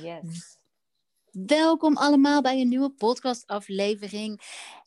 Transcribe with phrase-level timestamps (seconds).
[0.00, 0.58] Yes.
[1.30, 4.40] Welkom allemaal bij een nieuwe podcastaflevering.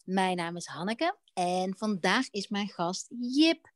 [0.04, 3.72] Mijn naam is Hanneke en vandaag is mijn gast Jip.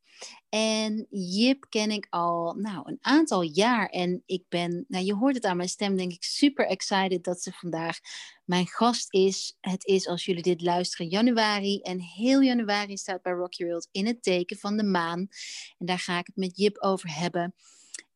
[0.48, 5.34] En Jip ken ik al nou, een aantal jaar en ik ben, nou, je hoort
[5.34, 7.98] het aan mijn stem, denk ik, super excited dat ze vandaag
[8.44, 9.56] mijn gast is.
[9.60, 14.06] Het is, als jullie dit luisteren, januari en heel januari staat bij Rocky World in
[14.06, 15.28] het teken van de maan.
[15.78, 17.54] En daar ga ik het met Jip over hebben.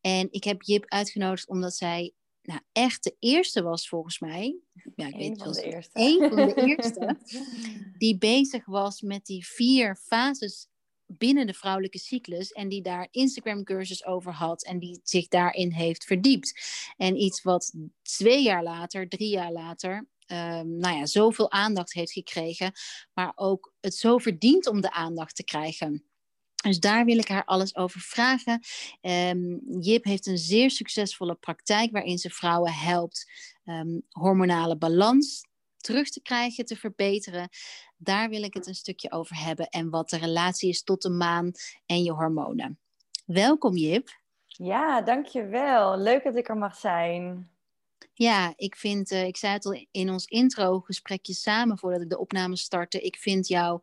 [0.01, 2.13] En ik heb Jip uitgenodigd omdat zij
[2.45, 4.57] nou, echt de eerste was volgens mij.
[4.95, 5.99] Ja, ik Eén weet de eerste.
[5.99, 7.17] Eén van de eerste.
[7.97, 10.67] die bezig was met die vier fases
[11.05, 12.51] binnen de vrouwelijke cyclus.
[12.51, 14.63] En die daar Instagram cursus over had.
[14.63, 16.59] En die zich daarin heeft verdiept.
[16.97, 20.07] En iets wat twee jaar later, drie jaar later.
[20.27, 22.71] Um, nou ja, zoveel aandacht heeft gekregen.
[23.13, 26.05] Maar ook het zo verdient om de aandacht te krijgen.
[26.65, 28.61] Dus daar wil ik haar alles over vragen.
[29.01, 33.31] Um, Jip heeft een zeer succesvolle praktijk waarin ze vrouwen helpt
[33.65, 35.45] um, hormonale balans
[35.77, 37.49] terug te krijgen, te verbeteren.
[37.97, 41.09] Daar wil ik het een stukje over hebben en wat de relatie is tot de
[41.09, 41.51] maan
[41.85, 42.79] en je hormonen.
[43.25, 44.19] Welkom Jip.
[44.45, 45.97] Ja, dankjewel.
[45.97, 47.49] Leuk dat ik er mag zijn.
[48.13, 52.19] Ja, ik vind, uh, ik zei het al in ons intro-gesprekje samen voordat ik de
[52.19, 53.01] opname startte.
[53.01, 53.79] Ik vind jou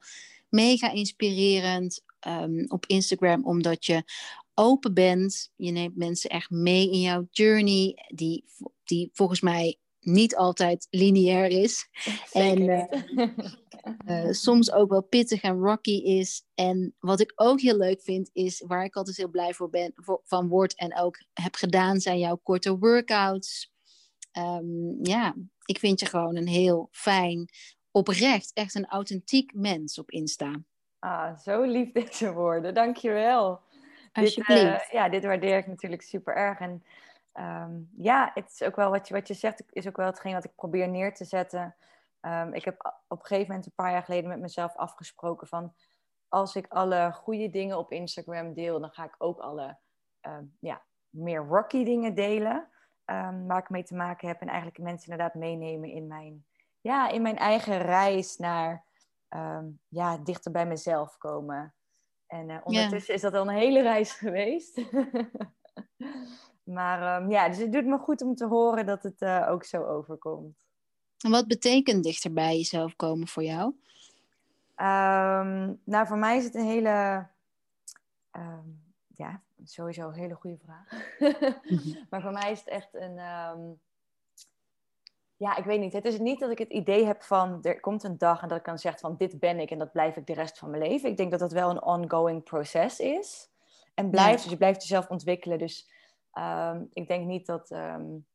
[0.49, 4.05] mega inspirerend um, op Instagram, omdat je
[4.55, 5.51] open bent.
[5.57, 8.45] Je neemt mensen echt mee in jouw journey, die,
[8.85, 11.89] die volgens mij niet altijd lineair is.
[12.33, 12.89] Zeker.
[12.89, 13.39] En
[14.07, 16.45] uh, uh, soms ook wel pittig en rocky is.
[16.55, 19.93] En wat ik ook heel leuk vind, is waar ik altijd heel blij voor ben,
[19.95, 23.73] voor, van word en ook heb gedaan, zijn jouw korte workouts.
[24.39, 27.49] Um, ja, ik vind je gewoon een heel fijn,
[27.91, 30.65] oprecht, echt een authentiek mens op Insta.
[31.03, 32.75] Ah, zo lief deze woorden.
[32.75, 33.61] Dankjewel.
[34.13, 34.61] Alsjeblieft.
[34.63, 36.59] Dit, uh, ja, dit waardeer ik natuurlijk super erg.
[36.59, 36.85] En
[37.35, 40.35] um, ja, het is ook wel wat je, wat je zegt, is ook wel hetgeen
[40.35, 41.75] wat ik probeer neer te zetten.
[42.21, 45.75] Um, ik heb op een gegeven moment een paar jaar geleden met mezelf afgesproken van...
[46.29, 49.79] als ik alle goede dingen op Instagram deel, dan ga ik ook alle
[50.21, 52.69] um, ja, meer rocky dingen delen.
[53.47, 54.41] waar ik mee te maken heb.
[54.41, 56.45] En eigenlijk mensen inderdaad meenemen in mijn,
[56.81, 58.91] ja, in mijn eigen reis naar
[59.35, 61.75] um, ja, dichter bij mezelf komen.
[62.27, 64.81] En uh, ondertussen is dat al een hele reis geweest.
[66.63, 69.65] maar um, ja, dus het doet me goed om te horen dat het uh, ook
[69.65, 70.57] zo overkomt.
[71.25, 73.65] En wat betekent dichter bij jezelf komen voor jou?
[74.77, 77.27] Um, nou, voor mij is het een hele,
[79.17, 81.19] ja, sowieso een hele goede vraag.
[82.11, 83.19] maar voor mij is het echt een,
[85.43, 85.93] ja, ik weet niet.
[85.93, 88.59] Het is niet dat ik het idee heb van er komt een dag en dat
[88.59, 90.83] ik kan zeggen van dit ben ik en dat blijf ik de rest van mijn
[90.83, 91.11] leven.
[91.11, 93.51] Ik denk dat dat wel een ongoing proces is.
[93.95, 95.59] En blijft, dus je blijft jezelf ontwikkelen.
[95.59, 95.91] Dus
[96.35, 98.27] um, ik denk niet dat, um,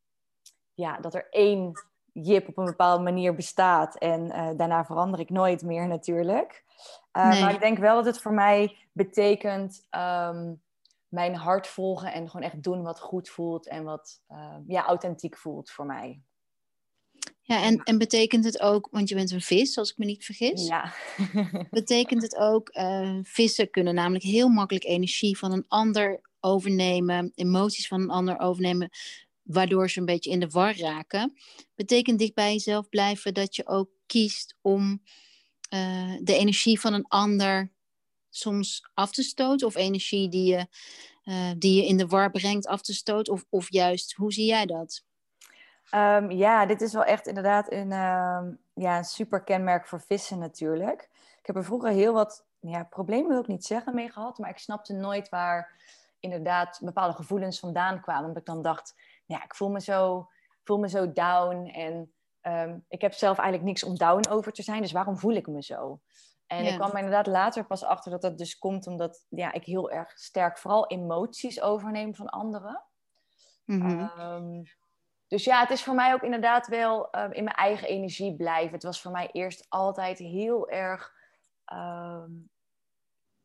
[0.73, 1.71] ja, dat er één
[2.11, 6.63] jip op een bepaalde manier bestaat en uh, daarna verander ik nooit meer natuurlijk.
[7.13, 7.41] Uh, nee.
[7.41, 10.61] Maar ik denk wel dat het voor mij betekent um,
[11.07, 15.37] mijn hart volgen en gewoon echt doen wat goed voelt en wat uh, ja, authentiek
[15.37, 16.21] voelt voor mij.
[17.47, 20.25] Ja, en, en betekent het ook, want je bent een vis, als ik me niet
[20.25, 20.67] vergis.
[20.67, 20.93] Ja.
[21.69, 27.87] betekent het ook, uh, vissen kunnen namelijk heel makkelijk energie van een ander overnemen, emoties
[27.87, 28.89] van een ander overnemen,
[29.43, 31.33] waardoor ze een beetje in de war raken.
[31.75, 35.01] Betekent dicht bij jezelf blijven dat je ook kiest om
[35.73, 37.71] uh, de energie van een ander
[38.29, 40.67] soms af te stoten, of energie die je,
[41.23, 44.45] uh, die je in de war brengt af te stoten, of, of juist, hoe zie
[44.45, 45.05] jij dat?
[45.91, 50.39] Um, ja, dit is wel echt inderdaad een, um, ja, een super kenmerk voor vissen
[50.39, 51.01] natuurlijk.
[51.39, 54.37] Ik heb er vroeger heel wat ja, problemen, wil ik niet zeggen, mee gehad.
[54.37, 55.71] Maar ik snapte nooit waar
[56.19, 58.25] inderdaad bepaalde gevoelens vandaan kwamen.
[58.25, 58.95] Omdat ik dan dacht,
[59.25, 60.29] ja, ik voel me zo,
[60.63, 61.65] voel me zo down.
[61.65, 64.81] En um, ik heb zelf eigenlijk niks om down over te zijn.
[64.81, 65.99] Dus waarom voel ik me zo?
[66.47, 66.69] En ja.
[66.69, 69.91] ik kwam er inderdaad later pas achter dat dat dus komt omdat ja, ik heel
[69.91, 72.83] erg sterk vooral emoties overneem van anderen.
[73.65, 74.63] Mm -hmm.
[75.27, 78.73] Dus ja, het is voor mij ook inderdaad wel uh, in mijn eigen energie blijven.
[78.73, 81.13] Het was voor mij eerst altijd heel erg
[81.73, 82.23] uh,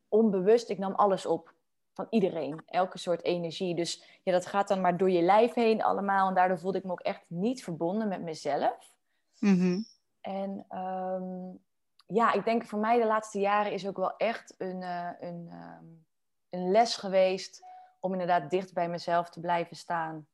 [0.07, 0.69] onbewust.
[0.69, 1.53] Ik nam alles op
[1.93, 3.75] van iedereen, elke soort energie.
[3.75, 6.27] Dus ja, dat gaat dan maar door je lijf heen allemaal.
[6.27, 8.95] En daardoor voelde ik me ook echt niet verbonden met mezelf.
[9.39, 9.85] Mm -hmm.
[10.21, 11.61] En um,
[12.07, 15.49] ja, ik denk voor mij de laatste jaren is ook wel echt een, uh, een,
[15.51, 16.05] um,
[16.49, 17.65] een les geweest
[17.99, 20.27] om inderdaad dicht bij mezelf te blijven staan.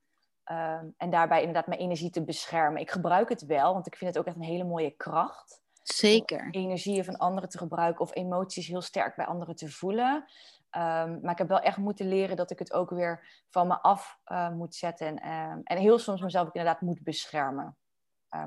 [0.52, 2.82] Um, en daarbij inderdaad mijn energie te beschermen.
[2.82, 5.62] Ik gebruik het wel, want ik vind het ook echt een hele mooie kracht.
[5.84, 6.48] Zeker.
[6.52, 10.26] Energieën van anderen te gebruiken of emoties heel sterk bij anderen te voelen.
[10.70, 13.82] Ehm, maar ik heb wel echt moeten leren dat ik het ook weer van me
[13.82, 15.08] af uh, moet zetten.
[15.08, 17.78] En, ehm, en heel soms mezelf ook inderdaad moet beschermen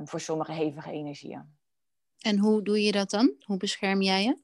[0.04, 1.56] voor sommige hevige energieën.
[2.18, 3.34] En hoe doe je dat dan?
[3.44, 4.38] Hoe bescherm jij je?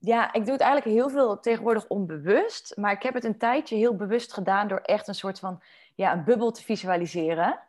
[0.00, 2.76] Ja, ik doe het eigenlijk heel veel tegenwoordig onbewust.
[2.76, 5.62] Maar ik heb het een tijdje heel bewust gedaan door echt een soort van
[5.94, 7.60] ja, een bubbel te visualiseren.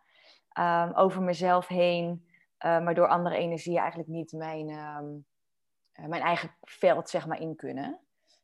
[0.94, 2.26] over mezelf heen.
[2.66, 5.00] Uh, maar door andere energieën eigenlijk niet mijn, uh,
[6.08, 8.00] mijn eigen veld zeg maar in kunnen.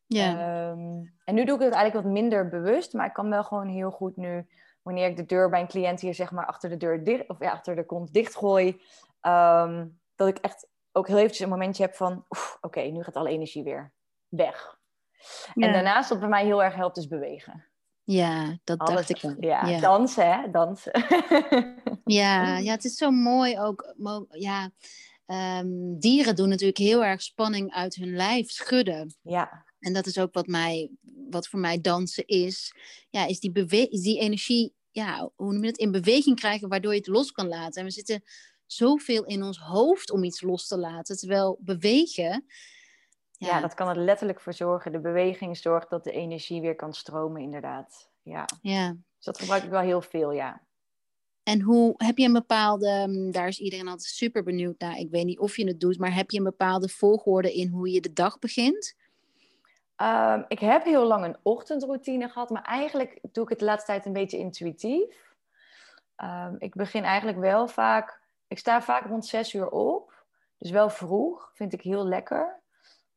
[0.06, 0.70] Ja.
[0.70, 3.68] Um, en nu doe ik het eigenlijk wat minder bewust, maar ik kan wel gewoon
[3.68, 4.48] heel goed nu,
[4.82, 7.40] wanneer ik de deur bij een cliënt hier zeg maar achter de deur dicht, of
[7.40, 8.82] ja, achter de kont dichtgooi,
[10.16, 12.26] dat ik echt ook heel eventjes een momentje heb van,
[12.62, 13.94] oké, nu gaat alle energie weer
[14.28, 14.78] weg.
[15.54, 17.66] En daarnaast wat bij mij heel erg helpt is bewegen.
[18.04, 19.18] Ja, dat dacht ik.
[19.40, 20.92] Ja, ja, dansen hè, dansen.
[22.20, 23.94] ja, ja, het is zo mooi ook.
[24.30, 24.72] Ja,
[25.26, 29.16] um, dieren doen natuurlijk heel erg spanning uit hun lijf schudden.
[29.22, 29.66] Ja.
[29.80, 30.92] En dat is ook wat, mij,
[31.30, 32.74] wat voor mij dansen is.
[33.10, 36.70] Ja, is die, bewe is die energie, ja, hoe noem je het, in beweging krijgen,
[36.70, 37.82] waardoor je het los kan laten.
[37.82, 38.24] En we zitten
[38.68, 41.18] zoveel in ons hoofd om iets los te laten.
[41.18, 42.46] Terwijl bewegen.
[43.32, 44.92] Ja, ja dat kan er letterlijk voor zorgen.
[44.92, 48.10] De beweging zorgt dat de energie weer kan stromen, inderdaad.
[48.22, 48.46] Ja.
[48.62, 48.90] ja.
[48.90, 50.66] Dus dat gebruik ik wel heel veel, ja.
[51.44, 54.98] En hoe heb je een bepaalde, mm, daar is iedereen altijd super benieuwd naar.
[54.98, 57.92] Ik weet niet of je het doet, maar heb je een bepaalde volgorde in hoe
[57.92, 58.96] je de dag begint?
[60.02, 63.92] Um, ik heb heel lang een ochtendroutine gehad, maar eigenlijk doe ik het de laatste
[63.92, 65.36] tijd een beetje intuïtief.
[66.24, 70.26] Um, ik begin eigenlijk wel vaak, ik sta vaak rond zes uur op,
[70.58, 72.62] dus wel vroeg, vind ik heel lekker.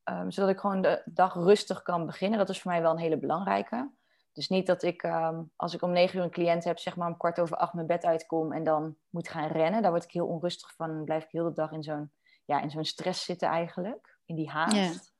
[0.04, 2.38] Um, zodat ik gewoon de dag rustig kan beginnen.
[2.38, 3.90] Dat is voor mij wel een hele belangrijke.
[4.32, 7.08] Dus niet dat ik, ehm, als ik om negen uur een cliënt heb, zeg maar
[7.08, 9.82] om kwart over acht mijn bed uitkom en dan moet gaan rennen.
[9.82, 10.88] Daar word ik heel onrustig van.
[10.88, 12.12] Dan blijf ik heel de dag in zo'n
[12.44, 15.12] ja, in zo'n stress zitten eigenlijk, in die haast.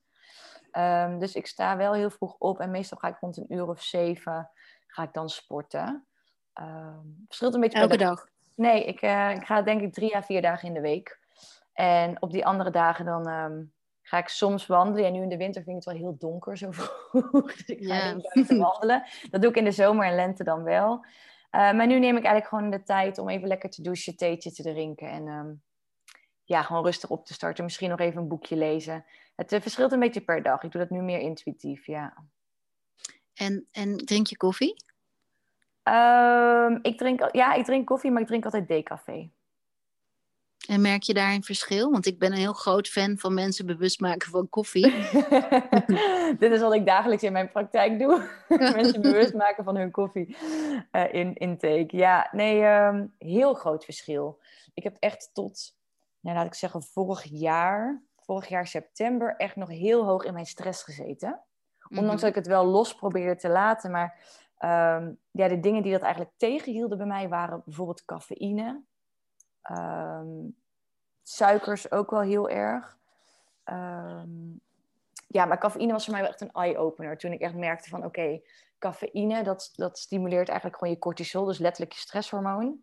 [0.71, 3.69] Ehm, dus ik sta wel heel vroeg op en meestal ga ik rond een uur
[3.69, 4.51] of zeven
[4.87, 6.07] ga ik dan sporten.
[7.27, 8.27] Verschilt een beetje Elke dag?
[8.61, 11.19] Nee, ik, uh, ik ga denk ik drie à vier dagen in de week.
[11.73, 13.25] En op die andere dagen dan
[14.03, 15.07] ga ik soms wandelen.
[15.07, 16.71] En nu in de winter vind ik het wel heel donker zo
[17.11, 17.55] vroeg.
[17.55, 18.13] Dus ik ga ja.
[18.13, 19.05] niet buiten wandelen.
[19.31, 21.05] Dat doe ik in de zomer en lente dan wel.
[21.51, 24.53] Uh, maar nu neem ik eigenlijk gewoon de tijd om even lekker te douchen, theetje
[24.53, 25.11] te drinken.
[25.11, 25.63] En um,
[26.45, 27.65] ja, gewoon rustig op te starten.
[27.65, 29.05] Misschien nog even een boekje lezen.
[29.37, 30.63] Het uh, verschilt een beetje per dag.
[30.63, 32.25] Ik doe dat nu meer intuïtief, ja.
[33.35, 34.75] En, en drink je koffie?
[35.91, 39.31] Um, ik drink, ja, ik drink koffie, maar ik drink altijd decafé.
[40.69, 41.91] En merk je daar een verschil?
[41.91, 44.93] Want ik ben een heel groot fan van mensen bewust maken van koffie.
[46.39, 48.29] Dit is wat ik dagelijks in mijn praktijk doe.
[48.49, 50.37] mensen bewust maken van hun koffie
[50.93, 51.97] uh, in intake.
[51.97, 54.41] Ja, nee, um, heel groot verschil.
[54.75, 55.77] Ik heb echt tot,
[56.21, 60.47] nou, laat ik zeggen, vorig jaar, vorig jaar september, echt nog heel hoog in mijn
[60.47, 61.41] stress gezeten.
[61.89, 62.21] Ondanks mhm.
[62.21, 63.91] dat ik het wel los probeerde te laten.
[63.91, 64.19] Maar
[64.65, 68.83] um, ja, de dingen die dat eigenlijk tegenhielden bij mij waren bijvoorbeeld cafeïne.
[69.71, 70.57] Um,
[71.23, 72.99] suikers ook wel heel erg.
[73.65, 74.61] Um,
[75.27, 77.19] ja, maar cafeïne was voor mij wel echt een eye-opener.
[77.19, 78.41] Toen ik echt merkte van oké,
[78.79, 82.83] cafeïne dat, dat stimuleert eigenlijk gewoon je cortisol, dus letterlijk je stresshormoon.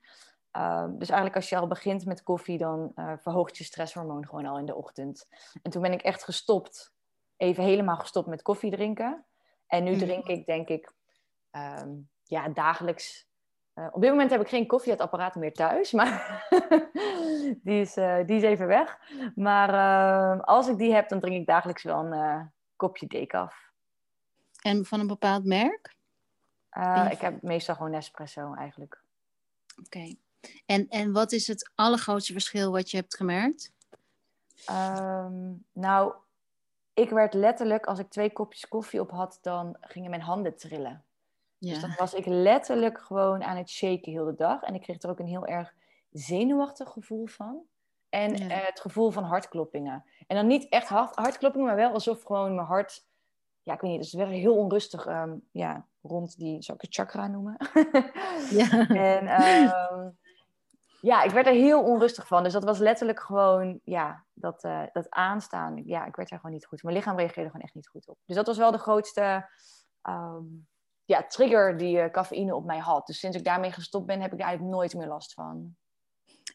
[0.51, 4.45] Um, dus eigenlijk als je al begint met koffie, dan uh, verhoogt je stresshormoon gewoon
[4.45, 5.27] al in de ochtend.
[5.61, 6.93] En toen ben ik echt gestopt,
[7.37, 9.25] even helemaal gestopt met koffie drinken.
[9.67, 9.99] En nu mhm.
[9.99, 10.91] drink ik denk ik
[11.81, 13.27] um, ja, dagelijks
[13.79, 16.47] uh, op dit moment heb ik geen koffieapparaat meer thuis, maar
[17.63, 18.99] die, is, uh, die is even weg.
[19.35, 23.71] Maar uh, als ik die heb, dan drink ik dagelijks wel een kopje decaf.
[24.61, 25.95] En van een bepaald merk?
[27.11, 29.03] ik heb meestal gewoon Nespresso eigenlijk.
[29.85, 30.15] Oké.
[30.65, 33.71] En, en wat is het allergrootste verschil wat je hebt gemerkt?
[34.69, 36.13] Um, nou,
[36.93, 41.06] ik werd letterlijk, als ik twee kopjes koffie op had, dan gingen mijn handen trillen.
[41.59, 44.61] Dus dan was ik letterlijk gewoon aan het shaken heel de dag.
[44.61, 45.73] En ik kreeg er ook een heel erg
[46.11, 47.61] zenuwachtig gevoel van.
[48.09, 50.05] En eh, het gevoel van hartkloppingen.
[50.27, 53.05] En dan niet echt hartkloppingen, maar wel alsof gewoon mijn hart...
[53.63, 56.83] Ja, ik weet niet, dus het werd heel onrustig ehm, ja, rond die, zou ik
[56.83, 57.57] het chakra noemen?
[58.59, 58.87] ja.
[58.87, 60.09] En ehm,
[61.01, 62.43] ja, ik werd er heel onrustig van.
[62.43, 65.83] Dus dat was letterlijk gewoon, ja, dat, uh, dat aanstaan.
[65.85, 66.83] Ja, ik werd er gewoon niet goed.
[66.83, 68.17] Mijn lichaam reageerde gewoon echt niet goed op.
[68.25, 69.49] Dus dat was wel de grootste...
[70.01, 70.43] Ehm,
[71.07, 73.07] ja, trigger die uh, cafeïne op mij had.
[73.07, 75.75] Dus sinds ik daarmee gestopt ben, heb ik daar eigenlijk nooit meer last van.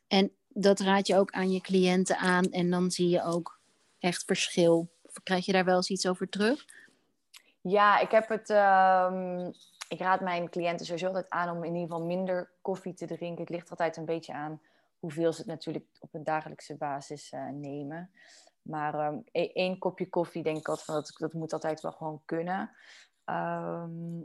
[0.09, 3.61] En dat raad je ook aan je cliënten aan en dan zie je ook
[3.99, 4.91] echt verschil.
[5.23, 6.65] Krijg je daar wel eens iets over terug?
[7.61, 8.51] Ja, ik heb het.
[8.51, 9.53] Um,
[9.89, 13.41] ik raad mijn cliënten sowieso altijd aan om in ieder geval minder koffie te drinken.
[13.41, 14.61] Het ligt altijd een beetje aan
[14.99, 18.11] hoeveel ze het natuurlijk op een dagelijkse basis uh, nemen.
[18.63, 21.93] Maar ehm, e-, één kopje koffie denk ik altijd van dat, dat moet altijd wel
[21.93, 22.71] gewoon kunnen.
[23.25, 24.21] Ehm,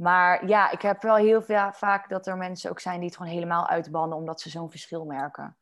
[0.00, 3.16] maar ja, ik heb wel heel veel, vaak dat er mensen ook zijn die het
[3.16, 5.56] gewoon helemaal uitbannen omdat ze zo'n verschil merken.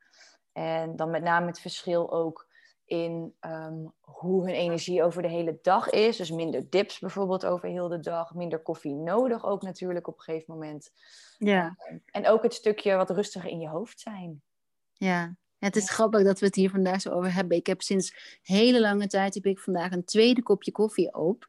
[0.52, 2.48] En dan met name het verschil ook
[2.84, 6.16] in ehm, hoe hun energie over de hele dag is.
[6.16, 8.34] Dus minder dips bijvoorbeeld over heel de dag.
[8.34, 10.90] Minder koffie nodig ook natuurlijk op een gegeven moment.
[11.38, 11.76] Ja.
[12.04, 14.42] En ook het stukje wat rustiger in je hoofd zijn.
[14.92, 17.56] Ja, het is grappig dat we het hier vandaag zo over hebben.
[17.56, 21.48] Ik heb sinds hele lange tijd heb ik vandaag een tweede kopje koffie op.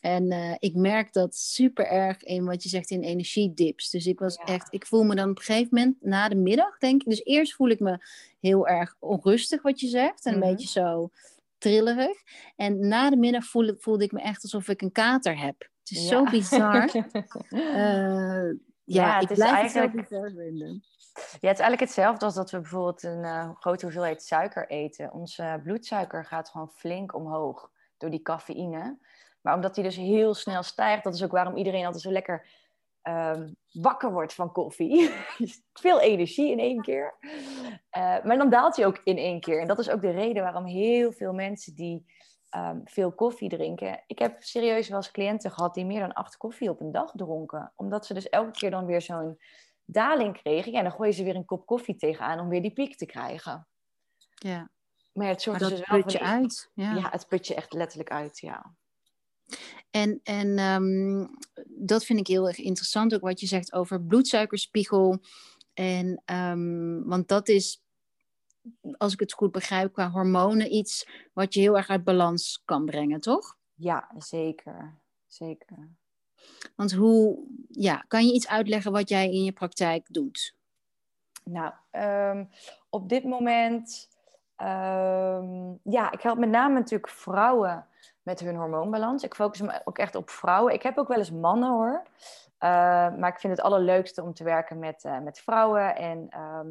[0.00, 3.90] En uh, ik merk dat super erg in wat je zegt in energiedips.
[3.90, 6.78] Dus ik was echt, ik voel me dan op een gegeven moment na de middag,
[6.78, 7.08] denk ik.
[7.08, 7.98] Dus eerst voel ik me
[8.40, 10.24] heel erg onrustig, wat je zegt.
[10.26, 10.48] En een Mhm.
[10.48, 11.10] beetje zo
[11.58, 12.16] trillerig.
[12.56, 15.56] En na de middag voelde, voelde ik me echt alsof ik een kater heb.
[15.58, 16.90] Het is zo bizar.
[17.50, 18.50] Eh,
[18.84, 20.82] ja, het ik is eigenlijk- het vinden.
[21.14, 25.12] Ja, het is eigenlijk hetzelfde als dat we bijvoorbeeld een eh, grote hoeveelheid suiker eten.
[25.12, 28.98] Onze bloedsuiker gaat gewoon flink omhoog door die cafeïne.
[29.48, 32.46] Maar omdat die dus heel snel stijgt, dat is ook waarom iedereen altijd zo lekker
[33.02, 35.10] ehm, wakker wordt van koffie.
[35.72, 37.14] Veel energie in één keer.
[37.90, 39.60] Eh, maar dan daalt hij ook in één keer.
[39.60, 42.06] En dat is ook de reden waarom heel veel mensen die
[42.48, 44.02] ehm, veel koffie drinken.
[44.06, 47.12] Ik heb serieus wel eens cliënten gehad die meer dan acht koffie op een dag
[47.14, 47.72] dronken.
[47.76, 49.38] Omdat ze dus elke keer dan weer zo'n
[49.84, 50.72] daling kregen.
[50.72, 53.68] Ja, dan gooien ze weer een kop koffie tegenaan om weer die piek te krijgen.
[54.34, 54.70] Ja,
[55.12, 56.26] Maar het maar zorgt dat dus wel put je voor...
[56.26, 56.70] uit.
[56.74, 56.94] Ja.
[56.94, 58.76] Ja, het put je echt letterlijk uit, ja.
[59.90, 61.26] En, en ehm,
[61.66, 65.20] dat vind ik heel erg interessant, ook wat je zegt over bloedsuikerspiegel.
[65.74, 67.82] En, ehm, want dat is,
[68.96, 72.84] als ik het goed begrijp, qua hormonen iets wat je heel erg uit balans kan
[72.84, 73.56] brengen, toch?
[73.74, 74.98] Ja, zeker.
[75.26, 75.88] Zeker.
[76.76, 80.56] Want hoe, ja, kan je iets uitleggen wat jij in je praktijk doet?
[81.44, 82.44] Nou, ehm,
[82.88, 84.08] op dit moment...
[85.82, 87.86] ja, ik help met name natuurlijk vrouwen
[88.28, 89.22] met hun hormoonbalans.
[89.22, 90.74] Ik focus me ook echt op vrouwen.
[90.74, 92.02] Ik heb ook wel eens mannen hoor.
[92.58, 92.68] Eh,
[93.16, 95.96] maar ik vind het allerleukste om te werken met, eh, met vrouwen.
[95.96, 96.66] En ehm,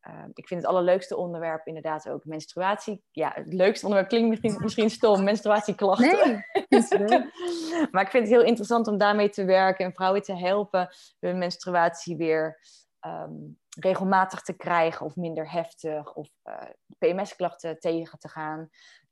[0.00, 3.02] ehm, ik vind het allerleukste onderwerp inderdaad ook menstruatie.
[3.10, 6.44] Ja, het leukste onderwerp klinkt misschien, misschien stom, menstruatieklachten.
[7.92, 11.38] maar ik vind het heel interessant om daarmee te werken en vrouwen te helpen hun
[11.38, 12.58] menstruatie weer
[13.00, 13.32] ehm,
[13.78, 18.70] regelmatig te krijgen of minder heftig of eh, PMS-klachten tegen te gaan.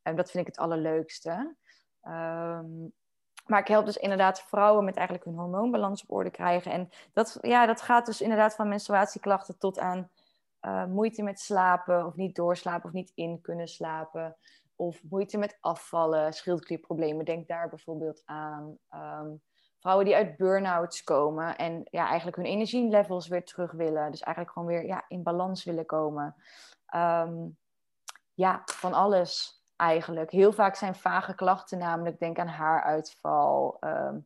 [0.08, 1.56] En dat vind ik het allerleukste.
[2.02, 2.66] Ehm,
[3.46, 6.72] maar ik help dus inderdaad vrouwen met eigenlijk hun hormoonbalans op orde krijgen.
[6.72, 10.10] En dat, ja, dat gaat dus inderdaad van menstruatieklachten tot aan
[10.60, 14.36] eh, moeite met slapen of niet doorslapen of niet in kunnen slapen.
[14.76, 18.78] Of moeite met afvallen, schildklierproblemen, denk daar bijvoorbeeld aan.
[18.88, 19.30] Ehm,
[19.78, 24.10] vrouwen die uit burn-outs komen en ja, eigenlijk hun energielevels weer terug willen.
[24.10, 26.34] Dus eigenlijk gewoon weer ja, in balans willen komen.
[26.86, 27.34] Ehm,
[28.34, 30.30] ja, van alles eigenlijk.
[30.30, 34.18] Heel vaak zijn vage klachten namelijk, denk aan haaruitval, ehm,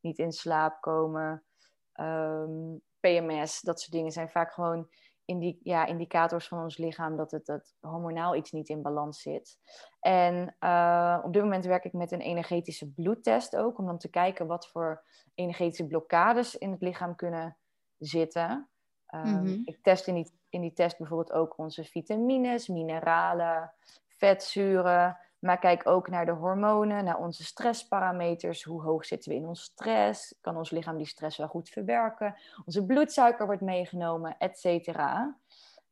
[0.00, 1.44] niet in slaap komen,
[1.92, 4.88] ehm, PMS, dat soort dingen zijn vaak gewoon
[5.24, 9.58] indi ja, indicators van ons lichaam dat het dat hormonaal iets niet in balans zit.
[10.00, 14.10] En uh, op dit moment werk ik met een energetische bloedtest ook, om dan te
[14.10, 17.56] kijken wat voor energetische blokkades in het lichaam kunnen
[17.98, 18.68] zitten.
[19.14, 19.60] Um, Mhm.
[19.64, 23.74] Ik test in die, in die test bijvoorbeeld ook onze vitamines, mineralen,
[24.20, 25.18] vetzuren.
[25.38, 28.62] Maar kijk ook naar de hormonen, naar onze stressparameters.
[28.62, 30.34] Hoe hoog zitten we in ons stress?
[30.40, 32.36] Kan ons lichaam die stress wel goed verwerken?
[32.64, 35.36] Onze bloedsuiker wordt meegenomen, et cetera.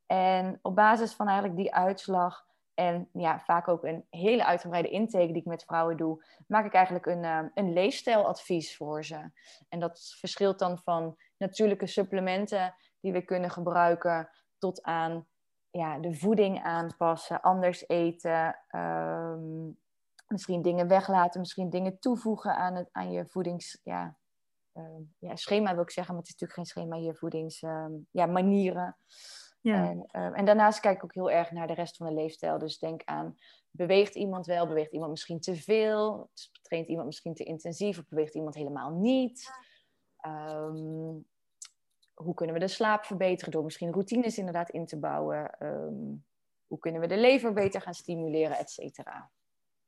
[0.06, 5.26] En op basis van eigenlijk die uitslag en ja, vaak ook een hele uitgebreide intake
[5.26, 9.30] die ik met vrouwen doe, maak ik eigenlijk een, uh, een leefstijladvies voor ze.
[9.68, 15.26] En dat verschilt dan van natuurlijke supplementen die we kunnen gebruiken tot aan
[15.70, 19.78] ja, de voeding aanpassen, anders eten, um,
[20.26, 23.80] misschien dingen weglaten, misschien dingen toevoegen aan, het, aan je voedings...
[23.82, 24.16] Ja,
[24.74, 24.84] uh,
[25.18, 27.62] ja, schema wil ik zeggen, maar het is natuurlijk geen schema, je voedings...
[27.62, 28.96] Um, ja, manieren.
[29.60, 29.88] Ja.
[29.88, 32.58] En, um, en daarnaast kijk ik ook heel erg naar de rest van de leefstijl.
[32.58, 33.34] Dus denk aan,
[33.70, 34.66] beweegt iemand wel?
[34.66, 36.30] Beweegt iemand misschien te veel?
[36.62, 37.98] Traint iemand misschien te intensief?
[37.98, 39.50] Of beweegt iemand helemaal niet?
[40.26, 41.26] Um,
[42.22, 45.56] hoe kunnen we de slaap verbeteren door misschien routines inderdaad in te bouwen?
[45.62, 46.24] Um,
[46.66, 49.30] hoe kunnen we de lever beter gaan stimuleren, et cetera?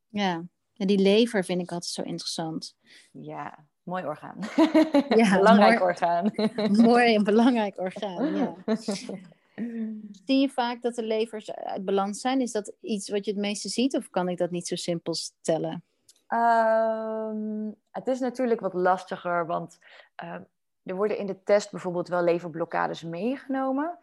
[0.09, 0.45] Ja.
[0.73, 2.77] ja, die lever vind ik altijd zo interessant.
[3.11, 4.39] Ja, mooi orgaan.
[5.21, 6.33] Ja, Belangrijk mooi, orgaan.
[6.91, 8.55] mooi en belangrijk orgaan, ja.
[10.25, 12.41] Zie je vaak dat de levers uit balans zijn?
[12.41, 15.15] Is dat iets wat je het meeste ziet of kan ik dat niet zo simpel
[15.15, 15.85] stellen?
[16.29, 19.79] Um, het is natuurlijk wat lastiger, want
[20.25, 20.37] uh,
[20.85, 23.99] er worden in de test bijvoorbeeld wel leverblokkades meegenomen.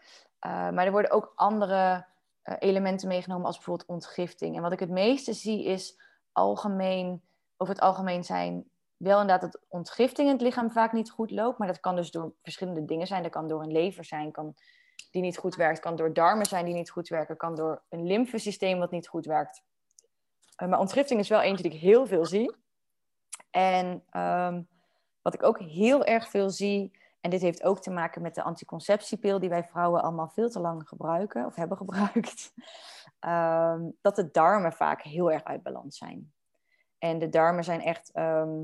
[0.45, 2.05] Uh, maar er worden ook andere
[2.41, 4.55] eh, elementen meegenomen als bijvoorbeeld ontgifting.
[4.55, 5.99] En wat ik het meeste zie is
[6.31, 7.21] algemeen,
[7.57, 11.57] over het algemeen zijn wel inderdaad dat ontgifting in het lichaam vaak niet goed loopt.
[11.57, 13.23] Maar dat kan dus door verschillende dingen zijn.
[13.23, 14.55] Dat kan door een lever zijn, kan,
[15.11, 15.79] die niet goed werkt.
[15.79, 17.37] kan door darmen zijn die niet goed werken.
[17.37, 19.63] kan door een lymfesysteem wat niet goed werkt.
[20.61, 22.55] Uh, maar ontgifting is wel eentje die ik heel veel zie.
[23.51, 24.61] En ehm,
[25.27, 26.91] wat ik ook heel erg veel zie,
[27.21, 30.59] en dit heeft ook te maken met de anticonceptiepil die wij vrouwen allemaal veel te
[30.59, 32.53] lang gebruiken of hebben gebruikt,
[33.19, 36.33] ehm, dat de darmen vaak heel erg uit balans zijn.
[36.97, 38.63] En de darmen zijn echt ehm,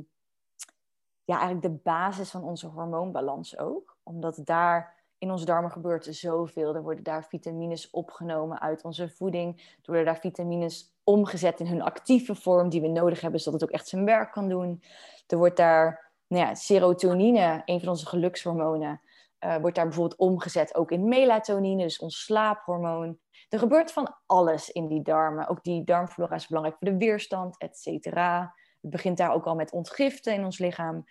[1.24, 3.98] ja, eigenlijk de basis van onze hormoonbalans ook.
[4.04, 6.76] Omdat daar in onze darmen gebeurt zoveel.
[6.76, 9.58] Er worden daar vitamines opgenomen uit onze voeding.
[9.58, 13.70] Er worden daar vitamines omgezet in hun actieve vorm die we nodig hebben, zodat het
[13.70, 14.84] ook echt zijn werk kan doen.
[15.28, 19.02] Er wordt daar nou ja, serotonine, een van onze gelukshormonen,
[19.40, 23.18] uh, wordt daar bijvoorbeeld omgezet ook in melatonine, dus ons slaaphormoon.
[23.50, 25.48] Er gebeurt van alles in die darmen.
[25.48, 28.54] Ook die darmflora is belangrijk voor de weerstand, et cetera.
[28.82, 31.04] Het begint daar ook al met ontgiften in ons lichaam.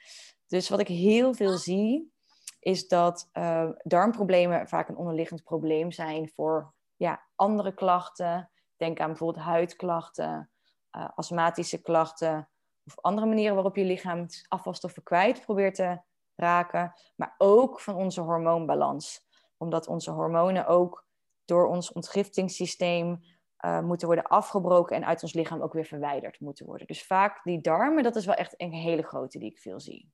[0.46, 2.12] Dus wat ik heel veel zie,
[2.60, 8.50] is dat uh, darmproblemen vaak een onderliggend probleem zijn voor ja, andere klachten.
[8.76, 10.50] Denk aan bijvoorbeeld huidklachten,
[10.96, 12.48] uh, astmatische klachten
[12.86, 16.00] of andere manieren waarop je lichaam afvalstoffen kwijt probeert te
[16.34, 16.92] raken.
[17.16, 19.20] Maar ook van onze hormoonbalans.
[19.56, 21.06] Omdat onze hormonen ook
[21.44, 23.22] door ons ontgiftingssysteem
[23.64, 26.86] uh, moeten worden afgebroken en uit ons lichaam ook weer verwijderd moeten worden.
[26.86, 30.10] Dus vaak die darmen, dat is wel echt een hele grote die ik veel zie.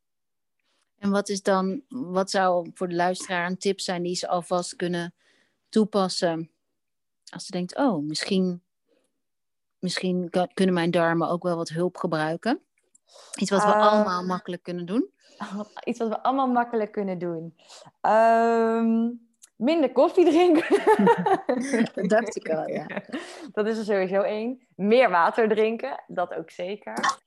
[0.98, 4.76] En wat is dan, wat zou voor de luisteraar een tip zijn die ze alvast
[4.76, 5.14] kunnen
[5.68, 6.50] toepassen?
[7.32, 8.62] Als ze denkt, oh, misschien,
[9.78, 12.62] misschien kunnen mijn darmen ook wel wat hulp gebruiken.
[13.38, 15.10] Iets wat we uh, allemaal makkelijk kunnen doen.
[15.84, 17.54] Iets wat we allemaal makkelijk kunnen doen.
[18.00, 19.26] Um,
[19.58, 20.82] Minder koffie drinken.
[21.94, 22.86] dat dacht ik al, ja.
[23.52, 24.66] Dat is er sowieso één.
[24.76, 27.20] Meer water drinken, dat ook zeker.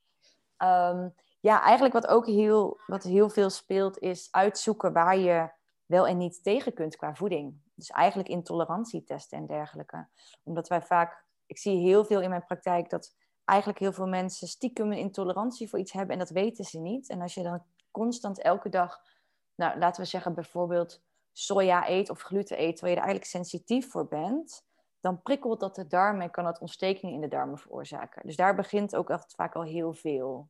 [0.58, 5.50] Um, ja, eigenlijk wat ook heel, wat heel veel speelt, is uitzoeken waar je
[5.86, 7.60] wel en niet tegen kunt qua voeding.
[7.74, 10.08] Dus eigenlijk intolerantietesten en dergelijke.
[10.42, 14.48] Omdat wij vaak, ik zie heel veel in mijn praktijk dat eigenlijk heel veel mensen
[14.48, 17.08] stiekem een intolerantie voor iets hebben en dat weten ze niet.
[17.08, 19.00] En als je dan constant elke dag,
[19.54, 23.90] nou laten we zeggen bijvoorbeeld soja eet of gluten eet, waar je er eigenlijk sensitief
[23.90, 24.64] voor bent,
[25.00, 28.22] dan prikkelt dat de darmen en kan dat ontstekingen in de darmen veroorzaken.
[28.26, 30.48] Dus daar begint ook echt vaak al heel veel.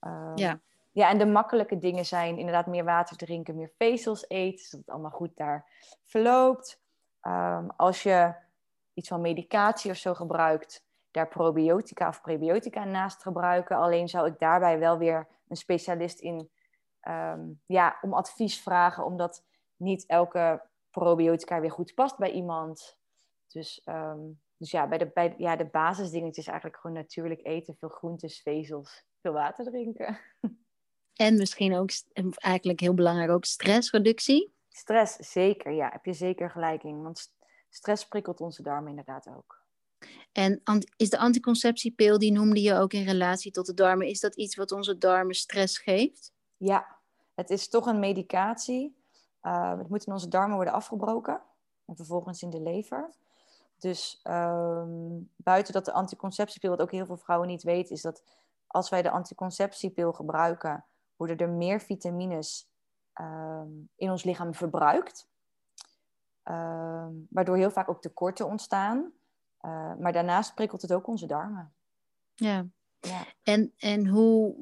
[0.00, 0.60] Um, ja.
[0.92, 4.94] Ja, en de makkelijke dingen zijn inderdaad meer water drinken, meer vezels eten, zodat het
[4.94, 5.66] allemaal goed daar
[6.04, 6.80] verloopt.
[7.22, 8.34] Um, als je
[9.00, 13.76] iets van medicatie of zo gebruikt, daar probiotica of prebiotica naast gebruiken.
[13.76, 16.50] Alleen zou ik daarbij wel weer een specialist in
[17.08, 19.44] um, ja, om advies vragen, omdat
[19.76, 22.98] niet elke probiotica weer goed past bij iemand.
[23.46, 27.88] Dus, um, dus ja, bij de, bij, ja, de basisdingetjes eigenlijk gewoon natuurlijk eten, veel
[27.88, 30.18] groentes, vezels, veel water drinken.
[31.14, 31.90] En misschien ook,
[32.34, 34.54] eigenlijk heel belangrijk, ook stressreductie.
[34.68, 37.02] Stress, zeker, ja, heb je zeker gelijk in.
[37.02, 37.32] Want
[37.70, 39.58] stress prikkelt onze darmen inderdaad ook.
[40.32, 40.62] En
[40.96, 44.56] is de anticonceptiepil, die noemde je ook in relatie tot de darmen, is dat iets
[44.56, 46.32] wat onze darmen stress geeft?
[46.56, 46.98] Ja,
[47.34, 49.00] het is toch een medicatie
[49.42, 51.42] uh, het moet in onze darmen worden afgebroken
[51.86, 53.10] en vervolgens in de lever.
[53.78, 58.24] Dus um, buiten dat de anticonceptiepil, wat ook heel veel vrouwen niet weten, is dat
[58.66, 60.84] als wij de anticonceptiepil gebruiken,
[61.16, 62.70] worden er meer vitamines
[63.20, 65.28] um, in ons lichaam verbruikt.
[66.44, 69.12] Um, waardoor heel vaak ook tekorten ontstaan.
[69.62, 71.72] Uh, maar daarnaast prikkelt het ook onze darmen.
[72.34, 72.66] Ja.
[73.00, 73.24] ja.
[73.42, 74.54] En, en hoe,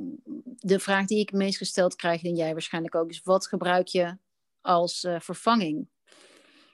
[0.56, 4.18] de vraag die ik meest gesteld krijg, en jij waarschijnlijk ook, is wat gebruik je
[4.60, 5.88] als uh, vervanging?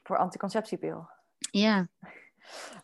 [0.02, 1.08] Voor anticonceptiepil?
[1.50, 1.88] Ja.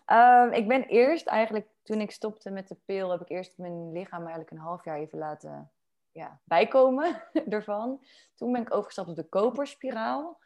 [0.06, 3.92] um, ik ben eerst eigenlijk, toen ik stopte met de pil, heb ik eerst mijn
[3.92, 5.70] lichaam eigenlijk een half jaar even laten
[6.12, 8.04] ja, bijkomen ervan.
[8.34, 10.40] Toen ben ik overgestapt op de koperspiraal.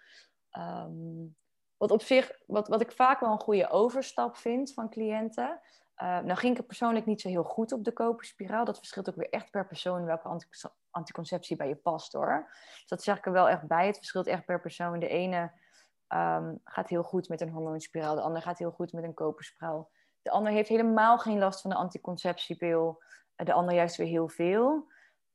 [0.59, 1.37] Um,
[1.77, 5.61] wat op zich, wat, wat ik vaak wel een goede overstap vind van cliënten.
[6.03, 8.65] Uh, nou ging ik er persoonlijk niet zo heel goed op de koperspiraal.
[8.65, 10.41] Dat verschilt ook weer echt per persoon welke
[10.91, 12.47] anticonceptie bij je past hoor.
[12.49, 13.87] Dus dat zeg ik er wel echt bij.
[13.87, 14.99] Het verschilt echt per persoon.
[14.99, 15.53] De ene
[16.09, 18.15] um, gaat heel goed met een hormoonspiraal.
[18.15, 19.91] De ander gaat heel goed met een koperspiraal.
[20.23, 23.03] De ander heeft helemaal geen last van de anticonceptiepil.
[23.37, 24.93] De ander juist weer heel veel.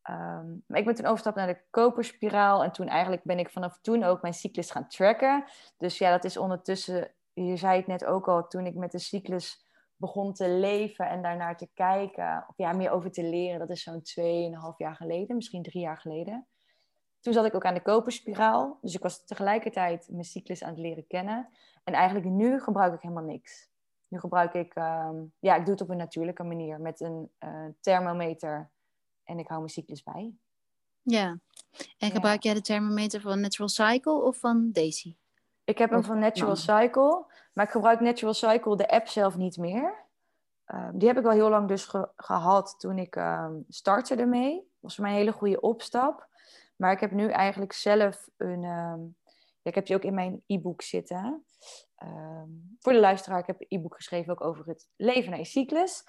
[0.09, 2.63] Um, maar ik ben toen overstap naar de koperspiraal.
[2.63, 5.43] En toen eigenlijk ben ik vanaf toen ook mijn cyclus gaan tracken.
[5.77, 7.11] Dus ja, dat is ondertussen...
[7.33, 11.21] Je zei het net ook al, toen ik met de cyclus begon te leven en
[11.21, 15.35] daarnaar te kijken, of ja, meer over te leren, dat is zo'n tweeënhalf jaar geleden,
[15.35, 16.47] misschien drie jaar geleden.
[17.19, 20.79] Toen zat ik ook aan de koperspiraal, dus ik was tegelijkertijd mijn cyclus aan het
[20.79, 21.49] leren kennen.
[21.83, 23.69] En eigenlijk nu gebruik ik helemaal niks.
[24.07, 27.65] Nu gebruik ik, ehm, ja, ik doe het op een natuurlijke manier met een uh,
[27.81, 28.71] thermometer
[29.29, 30.33] en ik hou mijn cyclus bij.
[31.01, 31.39] Ja,
[31.97, 35.15] en gebruik jij de thermometer van Natural Cycle of van Daisy?
[35.63, 39.57] Ik heb hem van Natural Cycle, maar ik gebruik Natural Cycle, de app zelf niet
[39.57, 40.07] meer.
[40.65, 44.55] Ehm, die heb ik al heel lang dus gehad toen ik um, startte ermee.
[44.55, 46.27] Dat was voor mij een hele goede opstap.
[46.75, 48.61] Maar ik heb nu eigenlijk zelf een...
[48.61, 51.45] ja, ik heb die ook in mijn e-book zitten.
[51.95, 55.45] Ehm, voor de luisteraar, ik heb een e-book geschreven ook over het leven naar je
[55.45, 56.03] cyclus.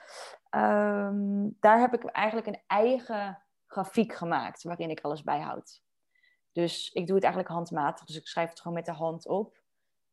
[0.51, 5.83] Ehm, daar heb ik eigenlijk een eigen grafiek gemaakt waarin ik alles bijhoud.
[6.53, 9.63] Dus ik doe het eigenlijk handmatig, dus ik schrijf het gewoon met de hand op.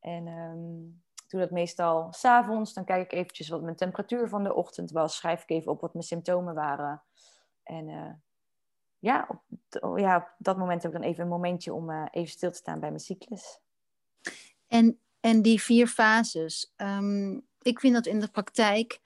[0.00, 2.72] En um, doe dat meestal s'avonds.
[2.72, 5.16] Dan kijk ik eventjes wat mijn temperatuur van de ochtend was.
[5.16, 7.02] Schrijf ik even op wat mijn symptomen waren.
[7.62, 8.12] En uh,
[8.98, 12.30] ja, op, ja, op dat moment heb ik dan even een momentje om uh, even
[12.30, 13.60] stil te staan bij mijn cyclus.
[14.66, 19.00] En en die vier fases, um, ik vind dat in de praktijk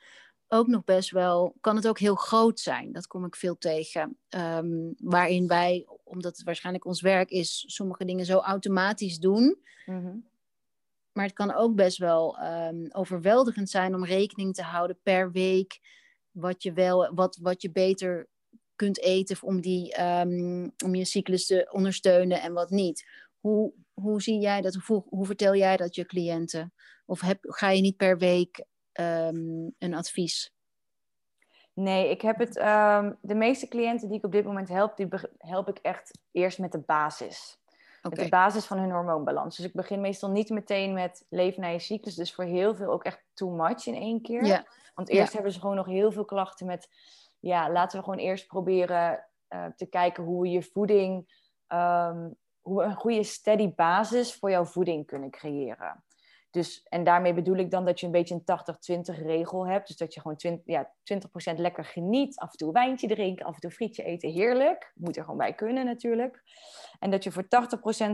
[0.53, 2.93] ook nog best wel, kan het ook heel groot zijn.
[2.93, 4.19] Dat kom ik veel tegen.
[4.29, 9.59] Um, waarin wij, omdat het waarschijnlijk ons werk is, sommige dingen zo automatisch doen.
[9.87, 10.29] Mm-hmm.
[11.13, 15.81] Maar het kan ook best wel um, overweldigend zijn om rekening te houden per week.
[16.31, 18.29] Wat je, wel, wat, wat je beter
[18.77, 19.97] kunt eten om, die,
[20.85, 23.09] om je cyclus te ondersteunen en wat niet.
[23.39, 24.75] Hoe, hoe zie jij dat?
[24.75, 26.73] Hoe, hoe vertel jij dat je cliënten?
[27.07, 30.53] Of heb, ga je niet per week ehm, een advies?
[31.75, 32.57] Nee, ik heb het.
[32.57, 36.59] Um, de meeste cliënten die ik op dit moment help, die help ik echt eerst
[36.59, 37.61] met de basis.
[38.03, 38.25] Okay.
[38.25, 39.57] de basis van hun hormoonbalans.
[39.57, 42.15] Dus ik begin meestal niet meteen met leven naar je cyclus.
[42.15, 44.45] Dus voor heel veel ook echt too much in één keer.
[44.45, 44.67] Ja.
[44.95, 46.89] Want eerst hebben ze gewoon nog heel veel klachten met...
[47.41, 51.33] Ja, laten we gewoon eerst proberen uh, te kijken hoe we je voeding
[51.69, 56.05] um, hoe we een goede steady basis voor jouw voeding kunnen creëren.
[56.53, 59.87] Dus, en daarmee bedoel ik dan dat je een beetje een 80-20 regel hebt.
[59.87, 60.93] Dus dat je gewoon 20, ja,
[61.55, 62.39] 20% lekker geniet.
[62.39, 64.31] Af en toe wijntje drinken, af en toe frietje eten.
[64.31, 64.93] Heerlijk.
[64.95, 66.43] Moet er gewoon bij kunnen natuurlijk.
[66.99, 67.45] En dat je voor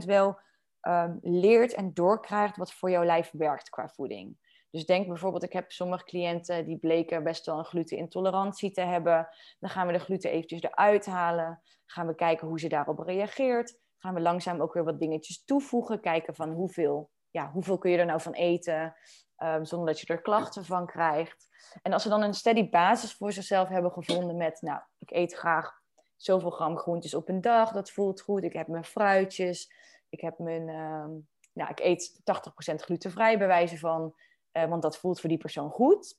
[0.03, 0.41] 80% wel
[0.83, 4.47] um, leert en doorkrijgt wat voor jouw lijf werkt qua voeding.
[4.71, 9.29] Dus denk bijvoorbeeld, ik heb sommige cliënten die bleken best wel een glutenintolerantie te hebben.
[9.59, 11.63] Dan gaan we de gluten eventjes eruit halen.
[11.87, 16.01] Gaan we kijken hoe ze daarop reageert gaan we langzaam ook weer wat dingetjes toevoegen.
[16.01, 17.11] Kijken van hoeveel,
[17.47, 18.97] hoeveel kun je er nou van eten,
[19.39, 21.49] um, zonder dat je er klachten van krijgt.
[21.83, 25.35] En als we dan een steady basis voor zichzelf hebben gevonden met, nou, ik eet
[25.35, 25.81] graag
[26.17, 28.43] zoveel gram groentjes op een dag, dat voelt goed.
[28.43, 29.73] Ik heb mijn fruitjes,
[30.09, 34.15] ik heb mijn, um, nou, ik eet 80% glutenvrij bij wijze van,
[34.53, 36.19] uh, want dat voelt voor die persoon goed.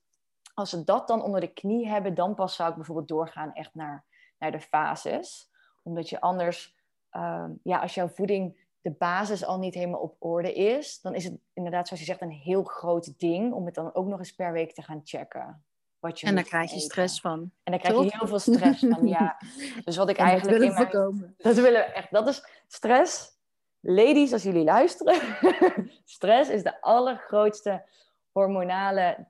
[0.53, 3.73] Als ze dat dan onder de knie hebben, dan pas zou ik bijvoorbeeld doorgaan echt
[3.73, 4.05] naar,
[4.37, 5.49] naar de fases.
[5.83, 6.77] Omdat je anders
[7.09, 11.23] Ehm, ja, als jouw voeding de basis al niet helemaal op orde is, dan is
[11.23, 14.35] het inderdaad, zoals je zegt, een heel groot ding om het dan ook nog eens
[14.35, 15.63] per week te gaan checken.
[15.99, 17.39] Wat je en daar krijg je stress van.
[17.63, 19.37] En daar krijg je heel veel stress van, ja.
[19.85, 20.59] Dus wat ik eigenlijk.
[20.59, 21.35] Dat willen we voorkomen.
[21.37, 22.11] Dat willen we echt.
[22.11, 23.37] Dat is stress.
[23.79, 25.21] Ladies, als jullie luisteren,
[26.05, 27.85] stress is de allergrootste
[28.31, 29.27] hormonale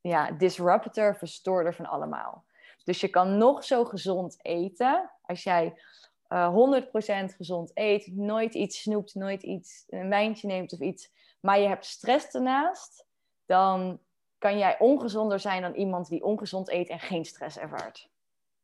[0.00, 2.44] ja, disruptor, verstoorder van allemaal.
[2.84, 5.10] Dus je kan nog zo gezond eten.
[5.22, 5.80] Als jij
[6.28, 11.10] uh, eh, 100% gezond eet, nooit iets snoept, nooit iets, een wijntje neemt of iets,
[11.40, 13.06] maar je hebt stress ernaast,
[13.46, 14.00] dan
[14.38, 18.10] kan jij ongezonder zijn dan iemand die ongezond eet en geen stress ervaart.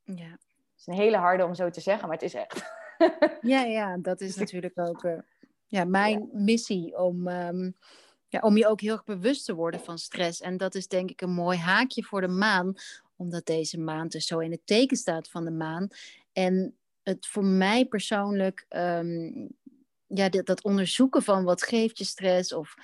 [0.04, 0.30] Ja.
[0.30, 2.64] Het is een hele harde om zo te zeggen, maar het is echt.
[3.52, 5.18] ja, ja, dat is natuurlijk ook uh,
[5.66, 7.76] ja, mijn missie om, um,
[8.28, 10.40] ja, om je ook heel erg bewust te worden van stress.
[10.40, 12.74] En dat is denk ik een mooi haakje voor de maan,
[13.16, 15.88] omdat deze maand dus zo in het teken staat van de maan.
[16.32, 19.48] En het voor mij persoonlijk, um,
[20.06, 22.74] ja, dat, dat, onderzoeken van wat geeft je stress of,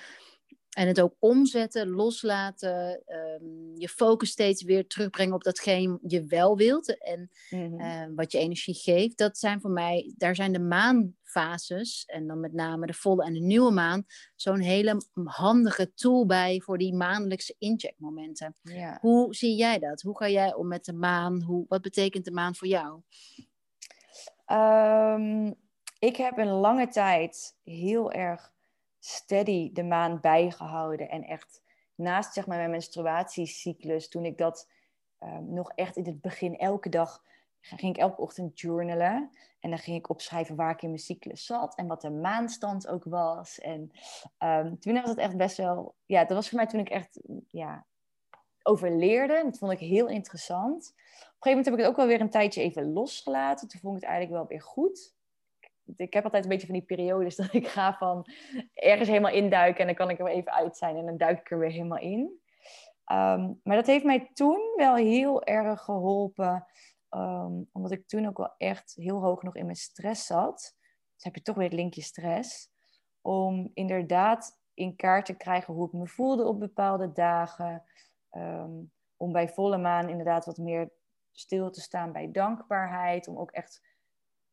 [0.69, 6.57] en het ook omzetten, loslaten, um, je focus steeds weer terugbrengen op datgene je wel
[6.57, 12.05] wilt en mm wat je energie geeft, dat zijn voor mij, daar zijn de maanfases
[12.05, 14.05] en dan met name de volle en de nieuwe maan,
[14.35, 18.55] zo'n hele handige tool bij voor die maandelijkse incheckmomenten.
[18.61, 18.97] Ja.
[19.01, 20.01] Hoe zie jij dat?
[20.01, 21.41] Hoe ga jij om met de maan?
[21.41, 23.01] Hoe, wat betekent de maan voor jou?
[24.51, 25.55] Um,
[25.99, 28.53] ik heb een lange tijd heel erg
[28.99, 31.09] steady de maan bijgehouden.
[31.09, 31.61] En echt
[31.95, 34.69] naast zeg maar, mijn menstruatiecyclus, toen ik dat
[35.19, 37.23] um, nog echt in het begin elke dag
[37.61, 39.29] ging ik elke ochtend journalen.
[39.59, 42.87] En dan ging ik opschrijven waar ik in mijn cyclus zat en wat de maanstand
[42.87, 43.59] ook was.
[43.59, 43.91] En
[44.39, 45.95] um, toen was het echt best wel...
[46.05, 47.85] Ja, dat was voor mij toen ik echt ja,
[48.63, 49.41] overleerde.
[49.43, 50.93] Dat vond ik heel interessant
[51.41, 53.67] gegeven moment heb ik het ook wel weer een tijdje even losgelaten.
[53.67, 55.17] Toen vond ik het eigenlijk wel weer goed.
[55.95, 58.25] Ik heb altijd een beetje van die periodes dat ik ga van
[58.73, 61.51] ergens helemaal induiken en dan kan ik er even uit zijn en dan duik ik
[61.51, 62.39] er weer helemaal in.
[63.05, 66.65] Ehm, maar dat heeft mij toen wel heel erg geholpen.
[67.09, 70.75] Ehm, omdat ik toen ook wel echt heel hoog nog in mijn stress zat.
[71.15, 72.69] Dus heb je toch weer het linkje stress.
[73.21, 77.83] Om inderdaad in kaart te krijgen hoe ik me voelde op bepaalde dagen.
[78.29, 78.71] Ehm,
[79.17, 80.91] om bij volle maan inderdaad wat meer
[81.31, 83.27] stil te staan bij dankbaarheid.
[83.27, 83.81] Om ook echt,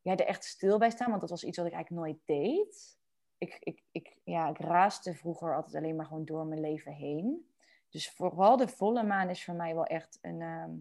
[0.01, 1.09] ja, er echt stil bij staan.
[1.09, 2.97] Want dat was iets wat ik eigenlijk nooit deed.
[3.37, 7.51] Ik, ik, ik, ja, ik raaste vroeger altijd alleen maar gewoon door mijn leven heen.
[7.89, 10.41] Dus vooral de volle maan is voor mij wel echt een.
[10.41, 10.71] Ehm,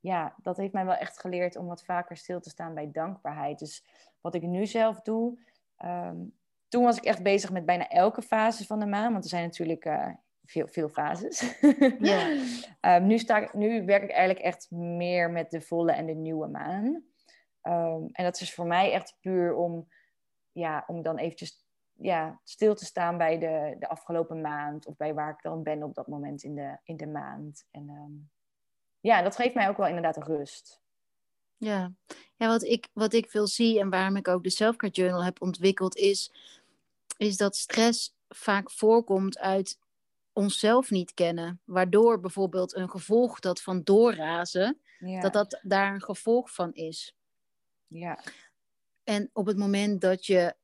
[0.00, 3.58] ja, dat heeft mij wel echt geleerd om wat vaker stil te staan bij dankbaarheid.
[3.58, 3.84] Dus
[4.20, 5.38] wat ik nu zelf doe.
[5.76, 6.16] Ehm,
[6.68, 9.12] toen was ik echt bezig met bijna elke fase van de maan.
[9.12, 10.08] Want er zijn natuurlijk uh,
[10.50, 11.58] veel, veel fases.
[11.98, 12.30] Ja.
[12.96, 16.14] um, nu, sta ik, nu werk ik eigenlijk echt meer met de volle en de
[16.14, 17.04] nieuwe maan.
[18.12, 19.88] en dat is voor mij echt puur om,
[20.52, 21.68] ja, om dan eventjes
[22.00, 25.82] ja, stil te staan bij de, de afgelopen maand of bij waar ik dan ben
[25.82, 27.66] op dat moment in de, in de maand.
[27.70, 28.30] En um,
[29.00, 30.80] ja, dat geeft mij ook wel inderdaad rust.
[31.56, 31.92] Ja,
[32.36, 35.42] ja wat, ik, wat ik veel zie en waarom ik ook de Selfcare Journal heb
[35.42, 36.32] ontwikkeld, is,
[37.16, 39.78] is dat stress vaak voorkomt uit
[40.32, 41.60] onszelf niet kennen.
[41.64, 44.80] Waardoor bijvoorbeeld een gevolg dat van doorrazen,
[45.20, 47.14] dat dat daar een gevolg van is.
[47.86, 48.24] Ja.
[49.04, 50.54] En op het moment dat je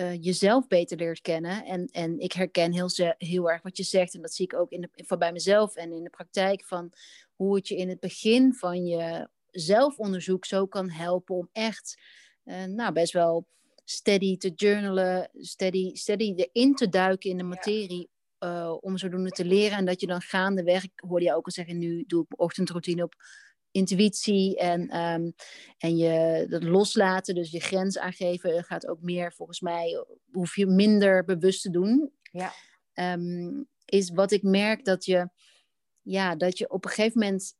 [0.00, 1.64] uh, jezelf beter leert kennen.
[1.64, 2.88] En, en ik herken heel,
[3.18, 4.14] heel erg wat je zegt.
[4.14, 6.64] En dat zie ik ook in de, van bij mezelf en in de praktijk.
[6.64, 6.92] Van
[7.34, 12.00] hoe het je in het begin van je zelfonderzoek zo kan helpen om echt
[12.44, 13.46] uh, nou, best wel
[13.84, 15.30] steady te journalen.
[15.34, 18.10] Steady, steady erin te duiken in de materie.
[18.44, 19.78] Uh, om zodoende te leren.
[19.78, 22.40] En dat je dan gaandeweg, ik hoorde je ook al zeggen, nu doe ik mijn
[22.40, 23.14] ochtendroutine op
[23.70, 25.34] intuïtie en, um,
[25.78, 30.66] en je dat loslaten, dus je grens aangeven, gaat ook meer volgens mij, hoef je
[30.66, 32.12] minder bewust te doen.
[32.22, 32.52] Ja.
[33.14, 35.28] Um, is wat ik merk dat je,
[36.02, 37.56] ja, dat je op een gegeven moment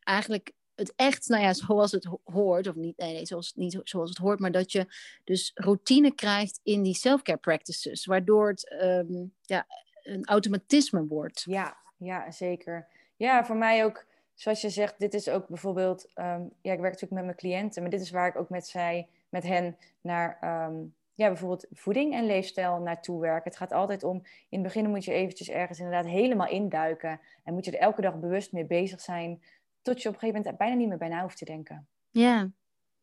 [0.00, 4.08] eigenlijk het echt, nou ja, zoals het hoort, of niet, nee, nee zoals, niet zoals
[4.08, 4.86] het hoort, maar dat je
[5.24, 9.66] dus routine krijgt in die self-care practices, waardoor het um, ja,
[10.02, 11.42] een automatisme wordt.
[11.46, 12.88] Ja, ja, zeker.
[13.16, 16.92] Ja, voor mij ook zoals je zegt, dit is ook bijvoorbeeld, um, ja, ik werk
[16.92, 20.38] natuurlijk met mijn cliënten, maar dit is waar ik ook met zij, met hen naar,
[20.68, 23.44] um, ja, bijvoorbeeld voeding en leefstijl naartoe werk.
[23.44, 24.16] Het gaat altijd om,
[24.48, 28.00] in het begin moet je eventjes ergens inderdaad helemaal induiken en moet je er elke
[28.00, 29.42] dag bewust mee bezig zijn,
[29.82, 31.88] tot je op een gegeven moment bijna niet meer bijna hoeft te denken.
[32.10, 32.50] Ja.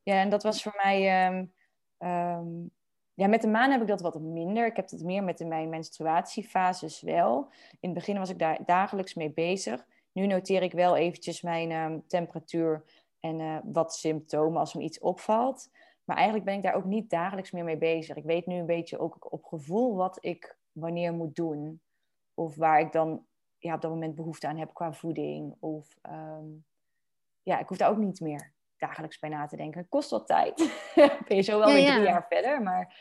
[0.03, 1.27] Ja, en dat was voor mij,
[1.97, 2.71] um,
[3.17, 4.65] ja, met de maan heb ik dat wat minder.
[4.65, 7.51] Ik heb het meer met mijn menstruatiefases wel.
[7.79, 9.85] In het begin was ik daar dagelijks mee bezig.
[10.11, 12.83] Nu noteer ik wel eventjes mijn ehm, temperatuur
[13.19, 15.69] en uh, wat symptomen als me iets opvalt.
[16.03, 18.15] Maar eigenlijk ben ik daar ook niet dagelijks meer mee bezig.
[18.15, 21.81] Ik weet nu een beetje ook op gevoel wat ik wanneer moet doen.
[22.33, 23.25] Of waar ik dan
[23.57, 25.55] ja, op dat moment behoefte aan heb qua voeding.
[25.59, 26.65] Of um,
[27.43, 29.79] ja, ik hoef daar ook niet meer dagelijks bij na te denken.
[29.79, 30.55] Het kost wat tijd.
[31.27, 32.61] ben je zo wel weer drie jaar verder.
[32.61, 32.95] Maar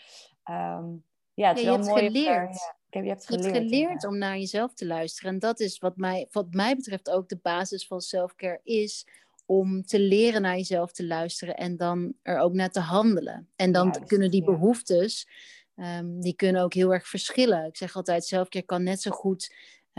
[0.50, 2.06] um, ja, het is wel mooi.
[2.06, 5.32] Geleerd je hebt geleerd, je hebt geleerd om naar jezelf te luisteren.
[5.32, 9.06] En dat is wat mij, wat mij betreft ook de basis van selfcare is.
[9.48, 13.48] Om te leren naar jezelf te luisteren en dan er ook naar te handelen.
[13.56, 15.28] En dan kunnen die behoeftes,
[15.76, 17.64] um, die kunnen ook heel erg verschillen.
[17.64, 19.54] Ik zeg altijd, selfcare kan net zo goed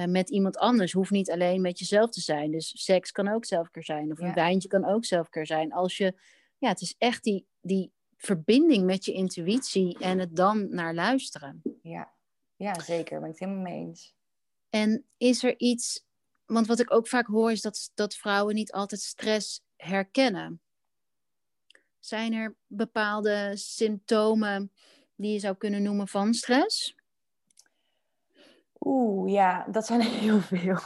[0.06, 0.92] met iemand anders.
[0.92, 2.52] Hoeft niet alleen met jezelf te zijn.
[2.52, 4.12] Dus seks kan ook selfcare zijn.
[4.12, 5.74] Of een wijntje kan ook selfcare zijn.
[5.74, 6.14] Als je,
[6.58, 11.62] ja, het is echt die, die verbinding met je intuïtie en het dan naar luisteren.
[11.82, 12.14] Ja,
[12.56, 13.20] ja, zeker.
[13.20, 14.16] Ben ik het helemaal mee eens.
[14.70, 16.06] En is er iets,
[16.46, 20.62] want wat ik ook vaak hoor is dat, dat vrouwen niet altijd stress herkennen.
[22.00, 24.72] Zijn er bepaalde symptomen
[25.16, 26.96] die je zou kunnen noemen van stress?
[28.80, 30.80] Oeh, ja, dat zijn heel veel.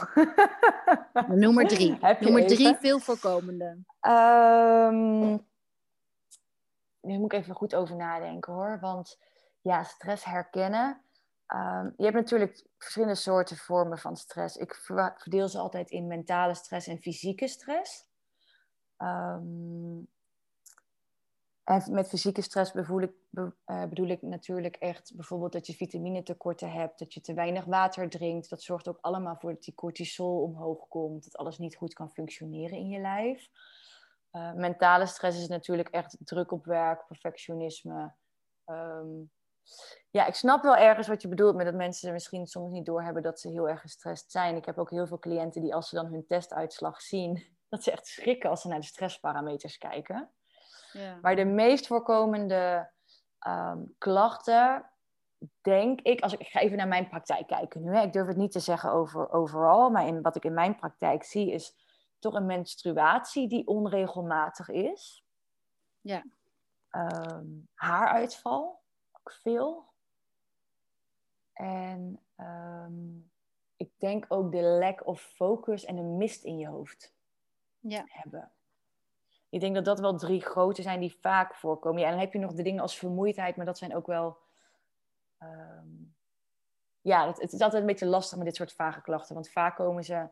[1.26, 1.98] Noem maar drie.
[2.20, 3.78] Noem maar drie veel voorkomende.
[4.00, 5.46] Um,
[7.00, 8.78] nu moet ik even goed over nadenken hoor.
[8.80, 9.18] Want
[9.60, 11.02] ja, stress herkennen.
[11.46, 14.56] Ehm, je hebt natuurlijk verschillende soorten vormen van stress.
[14.56, 14.74] Ik
[15.16, 18.10] verdeel ze altijd in mentale stress en fysieke stress.
[18.96, 19.98] Ehm,
[21.90, 23.12] met fysieke stress bedoel ik,
[23.64, 28.08] eh, bedoel ik natuurlijk echt bijvoorbeeld dat je vitamine-tekorten hebt, dat je te weinig water
[28.08, 28.50] drinkt.
[28.50, 32.10] Dat zorgt ook allemaal voor dat die cortisol omhoog komt, dat alles niet goed kan
[32.10, 33.48] functioneren in je lijf.
[34.32, 38.14] Uh, mentale stress is natuurlijk echt druk op werk, perfectionisme.
[38.66, 39.30] Um,
[40.10, 43.22] ja, ik snap wel ergens wat je bedoelt met dat mensen misschien soms niet doorhebben
[43.22, 44.56] dat ze heel erg gestrest zijn.
[44.56, 47.90] Ik heb ook heel veel cliënten die als ze dan hun testuitslag zien, dat ze
[47.90, 50.30] echt schrikken als ze naar de stressparameters kijken.
[50.92, 51.18] Ja.
[51.22, 52.90] Maar de meest voorkomende
[53.46, 54.90] um, klachten,
[55.60, 57.94] denk ik, als ik, ik ga even naar mijn praktijk kijken nu.
[57.94, 58.02] Hè.
[58.02, 61.22] Ik durf het niet te zeggen over overal, maar in, wat ik in mijn praktijk
[61.24, 61.76] zie is
[62.18, 65.24] toch een menstruatie die onregelmatig is.
[66.00, 66.24] Ja.
[66.88, 69.90] Ehm, haaruitval, ook veel.
[71.52, 73.18] En ehm,
[73.76, 77.14] ik denk ook de lack of focus en de mist in je hoofd
[77.78, 78.04] Ja.
[78.06, 78.52] hebben.
[79.52, 82.00] Ik denk dat dat wel drie grote zijn die vaak voorkomen.
[82.00, 84.36] Ja, en dan heb je nog de dingen als vermoeidheid, maar dat zijn ook wel.
[85.38, 85.86] ehm,
[87.00, 89.76] ja, het, het is altijd een beetje lastig met dit soort vage klachten, want vaak
[89.76, 90.26] komen ze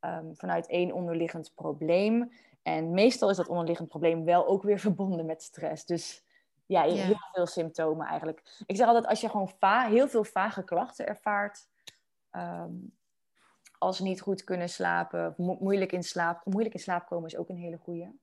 [0.00, 2.32] ehm, vanuit één onderliggend probleem.
[2.62, 5.84] En meestal is dat onderliggend probleem wel ook weer verbonden met stress.
[5.86, 6.24] Dus
[6.66, 7.04] ja, je- Ja.
[7.04, 8.62] heel veel symptomen eigenlijk.
[8.66, 11.68] Ik zeg altijd, als je gewoon va heel veel vage klachten ervaart,
[12.30, 12.72] ehm,
[13.78, 17.48] als niet goed kunnen slapen, mo- moeilijk in slaap, moeilijk in slaap komen is ook
[17.48, 18.20] een hele goeie.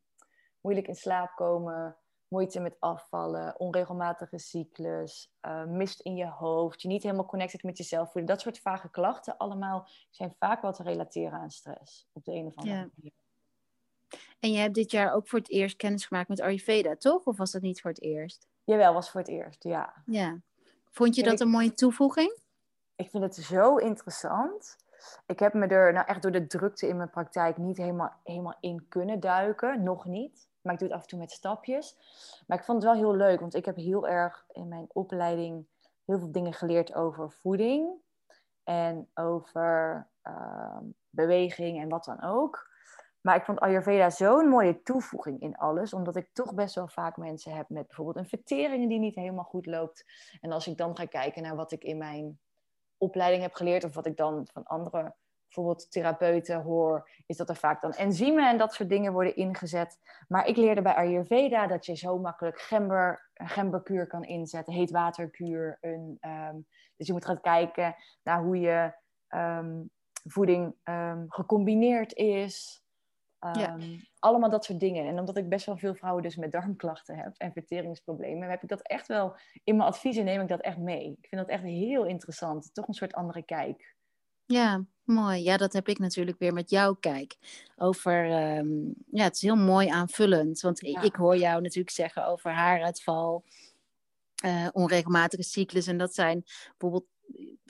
[0.62, 6.88] Moeilijk in slaap komen, moeite met afvallen, onregelmatige cyclus, eh, mist in je hoofd, je
[6.88, 8.30] niet helemaal connected met jezelf voelen.
[8.32, 12.46] Dat soort vage klachten allemaal zijn vaak wel te relateren aan stress op de een
[12.46, 12.90] of andere Ja.
[12.96, 13.14] manier.
[14.40, 17.26] En je hebt dit jaar ook voor het eerst kennis gemaakt met Ayurveda, toch?
[17.26, 18.48] Of was dat niet voor het eerst?
[18.64, 19.94] Jawel, was voor het eerst, ja.
[20.06, 20.42] Ja.
[20.92, 22.40] Vond je dat een mooie toevoeging?
[22.96, 24.76] Ik vind het zo interessant.
[25.26, 28.58] Ik heb me er nou echt door de drukte in mijn praktijk niet helemaal, helemaal
[28.60, 29.84] in kunnen duiken.
[29.84, 30.49] Nog niet.
[30.62, 31.98] Maar ik doe het af en toe met stapjes.
[32.48, 35.66] Maar ik vond het wel heel leuk, want ik heb heel erg in mijn opleiding
[36.06, 37.90] heel veel dingen geleerd over voeding.
[38.64, 42.70] En over ehm, beweging en wat dan ook.
[43.22, 45.94] Maar ik vond Ayurveda zo'n mooie toevoeging in alles.
[45.94, 49.44] Omdat ik toch best wel vaak mensen heb met bijvoorbeeld een vertering die niet helemaal
[49.44, 50.06] goed loopt.
[50.42, 52.40] En als ik dan ga kijken naar wat ik in mijn
[52.98, 55.16] opleiding heb geleerd, of wat ik dan van andere
[55.50, 59.98] bijvoorbeeld therapeuten hoor, is dat er vaak dan enzymen en dat soort dingen worden ingezet.
[60.28, 65.78] Maar ik leerde bij Ayurveda dat je zo makkelijk gember, een gemberkuur kan inzetten, heetwaterkuur.
[65.82, 66.56] Een, ehm,
[66.96, 68.94] dus je moet gaan kijken naar hoe je
[69.28, 69.82] ehm,
[70.24, 72.84] voeding ehm, gecombineerd is.
[73.40, 73.78] Ja.
[74.20, 75.08] Allemaal dat soort dingen.
[75.08, 78.70] En omdat ik best wel veel vrouwen dus met darmklachten heb en verteringsproblemen, heb ik
[78.70, 81.18] dat echt wel in mijn adviezen neem ik dat echt mee.
[81.22, 82.74] Ik vind dat echt heel interessant.
[82.74, 83.98] Toch een soort andere kijk.
[84.52, 85.44] Ja, mooi.
[85.44, 87.38] Ja, dat heb ik natuurlijk weer met jou kijk.
[87.78, 88.68] Over, ehm,
[89.12, 90.60] ja, het is heel mooi aanvullend.
[90.62, 91.02] Want Ja.
[91.02, 93.44] ik hoor jou natuurlijk zeggen over haaruitval,
[94.44, 95.88] eh, onregelmatige cyclus.
[95.88, 96.44] En dat zijn
[96.78, 97.08] bijvoorbeeld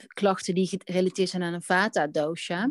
[0.06, 2.70] klachten die gerelateerd zijn aan een vata-dosha.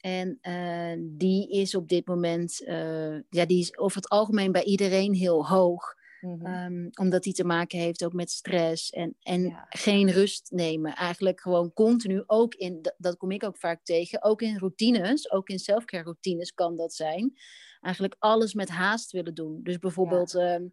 [0.00, 4.64] En eh, die is op dit moment, eh, ja, die is over het algemeen bij
[4.64, 5.94] iedereen heel hoog.
[6.20, 6.46] Mhm.
[6.46, 9.66] Ehm, omdat die te maken heeft ook met stress en, en Ja.
[9.68, 10.94] geen rust nemen.
[10.94, 15.30] Eigenlijk gewoon continu, ook in, dat, dat kom ik ook vaak tegen, ook in routines,
[15.30, 17.32] ook in selfcare routines kan dat zijn.
[17.80, 19.60] Eigenlijk alles met haast willen doen.
[19.62, 20.66] Dus bijvoorbeeld, ehm,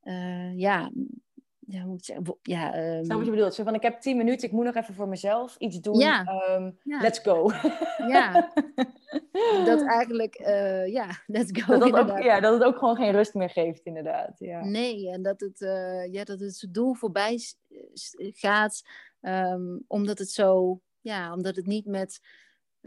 [0.00, 0.90] eh, ja,
[1.66, 2.38] ja, hoe moet ik zeggen?
[2.42, 3.54] Ja, ehm, Snap wat je bedoelt?
[3.54, 5.98] Zo van, ik heb tien minuten, ik moet nog even voor mezelf iets doen.
[5.98, 6.24] Ja.
[6.24, 7.00] Ehm, Ja.
[7.00, 7.50] Let's go.
[8.08, 8.52] ja,
[9.64, 13.12] dat eigenlijk, eh, ja, let's go dat, dat, ook, ja, dat het ook gewoon geen
[13.12, 14.38] rust meer geeft, inderdaad.
[14.38, 14.64] Ja.
[14.64, 17.40] Nee, en dat het, eh, ja, dat het doel voorbij
[18.18, 18.82] gaat,
[19.20, 22.20] ehm, omdat het zo, ja, omdat het niet met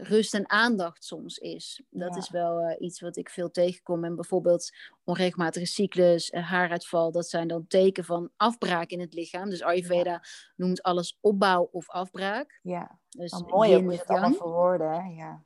[0.02, 1.82] rust en aandacht soms is.
[1.90, 2.20] Dat Ja.
[2.20, 4.04] is wel eh, iets wat ik veel tegenkom.
[4.04, 4.70] En bijvoorbeeld
[5.04, 9.50] onregelmatige cyclus, eh, haaruitval, dat zijn dan teken van afbraak in het lichaam.
[9.50, 10.22] Dus Ayurveda
[10.56, 12.58] noemt alles opbouw of afbraak.
[12.62, 12.98] ja.
[13.08, 14.90] Dus mooi ook yin hoe je met het allemaal verwoorden.
[14.92, 15.08] Hè?
[15.16, 15.44] Ja.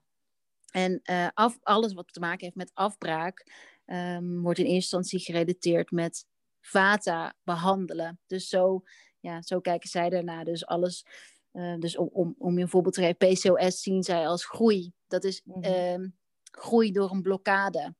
[0.70, 3.46] En eh, af, alles wat te maken heeft met afbraak
[3.84, 6.26] ehm, wordt in eerste instantie gerelateerd met
[6.60, 8.20] vata behandelen.
[8.26, 8.82] Dus zo,
[9.20, 10.44] ja, zo kijken zij daarna.
[10.44, 11.06] Dus alles,
[11.54, 14.92] eh, dus om, om, om je een voorbeeld te geven, PCOS zien zij als groei.
[15.06, 15.62] Dat is Mhm.
[15.62, 16.08] ehm,
[16.50, 17.94] groei door een blokkade.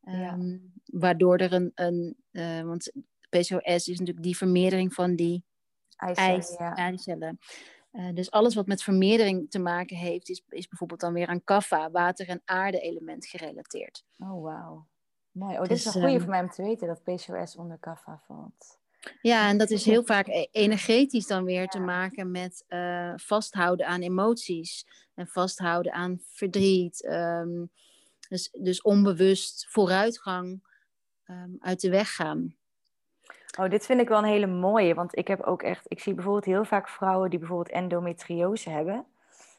[0.00, 0.12] Ja.
[0.32, 2.92] Ehm, Waardoor er een, een eh, want
[3.28, 5.44] PCOS is natuurlijk die vermeerdering van die
[5.96, 6.74] Eicellen, ja.
[7.90, 11.44] Eh, dus alles wat met vermeerdering te maken heeft, is, is bijvoorbeeld dan weer aan
[11.44, 14.04] kaffa, water- en aarde-element gerelateerd.
[14.18, 14.86] Oh, wauw.
[15.30, 15.54] Mooi.
[15.54, 17.78] Oh, dit Dus, is een goede ehm, voor mij om te weten dat PCOS onder
[17.78, 18.78] kaffa valt.
[19.20, 23.86] Ja, en dat is heel vaak e- energetisch dan weer te maken met eh, vasthouden
[23.86, 27.04] aan emoties en vasthouden aan verdriet.
[27.04, 27.66] ehm,
[28.28, 30.62] dus, dus onbewust vooruitgang
[31.24, 32.56] ehm, uit de weg gaan.
[33.58, 36.14] Oh, dit vind ik wel een hele mooie, want ik heb ook echt, ik zie
[36.14, 39.06] bijvoorbeeld heel vaak vrouwen die bijvoorbeeld endometriose hebben,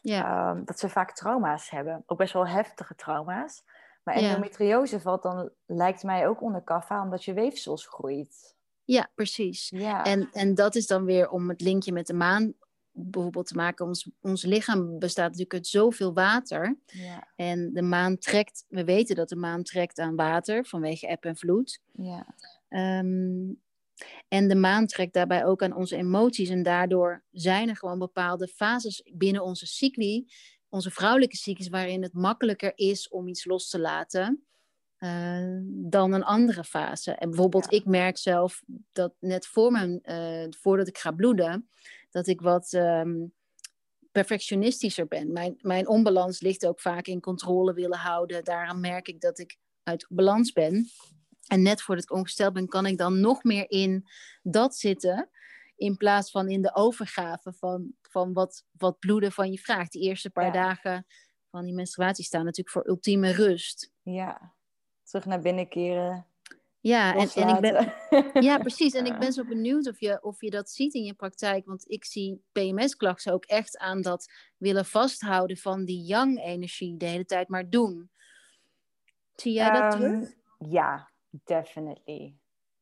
[0.02, 3.64] Ja, ehm, dat ze vaak trauma's hebben, ook best wel heftige trauma's.
[4.04, 4.28] Maar Ja.
[4.28, 8.58] endometriose valt dan, lijkt mij ook onder kaffa, omdat je weefsels groeit.
[8.94, 9.70] Ja precies.
[9.70, 12.54] Ja, En, en dat is dan weer om het linkje met de maan
[12.92, 13.86] bijvoorbeeld te maken.
[13.86, 16.80] Ons, ons lichaam bestaat natuurlijk uit zoveel water.
[16.86, 21.26] ja, En de maan trekt, we weten dat de maan trekt aan water vanwege eb
[21.26, 21.82] en vloed.
[21.92, 22.36] ja,
[22.70, 23.54] Ehm,
[24.28, 26.50] En de maan trekt daarbij ook aan onze emoties.
[26.50, 30.26] En daardoor zijn er gewoon bepaalde fases binnen onze cycli,
[30.70, 34.48] onze vrouwelijke cyclus, waarin het makkelijker is om iets los te laten.
[35.00, 37.12] Uh, dan een andere fase.
[37.12, 41.70] En bijvoorbeeld, ik merk zelf dat net voor mijn, uh, voordat ik ga bloeden,
[42.10, 43.34] dat ik wat um,
[44.12, 45.32] perfectionistischer ben.
[45.32, 48.44] Mijn, mijn onbalans ligt ook vaak in controle willen houden.
[48.44, 50.90] Daarom merk ik dat ik uit balans ben.
[51.48, 54.06] En net voordat ik ongesteld ben, kan ik dan nog meer in
[54.42, 55.30] dat zitten.
[55.76, 59.92] In plaats van in de overgave van, van wat, wat bloeden van je vraagt.
[59.92, 61.06] Die eerste paar dagen
[61.50, 63.92] van die menstruatie staan natuurlijk voor ultieme rust.
[64.02, 64.54] Ja,
[65.10, 66.26] terug naar binnen keren.
[66.82, 67.94] Ja, en, en ik ben,
[68.50, 68.94] ja, precies.
[68.94, 71.66] En ik ben zo benieuwd of je, of je dat ziet in je praktijk.
[71.66, 77.26] Want ik zie PMS-klachten ook echt aan dat willen vasthouden van die yang-energie de hele
[77.26, 78.10] tijd maar doen.
[79.36, 80.34] Zie jij dat um, terug?
[80.58, 82.36] Ja, definitely.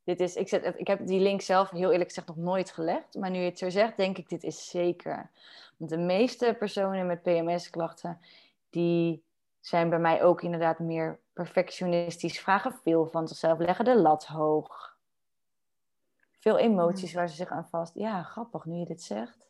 [0.04, 3.16] Dit is, ik, zet, ik heb die link zelf heel eerlijk gezegd nog nooit gelegd.
[3.16, 5.32] Maar nu je het zo zegt, denk ik, dit is zeker.
[5.78, 8.20] Want de meeste personen met PMS-klachten,
[8.70, 9.24] die
[9.68, 14.98] zijn bij mij ook inderdaad meer perfectionistisch, vragen veel van zichzelf, leggen de lat hoog.
[16.40, 17.94] Veel emoties waar ze zich aan vast.
[17.96, 19.48] Ja, grappig nu je dit zegt.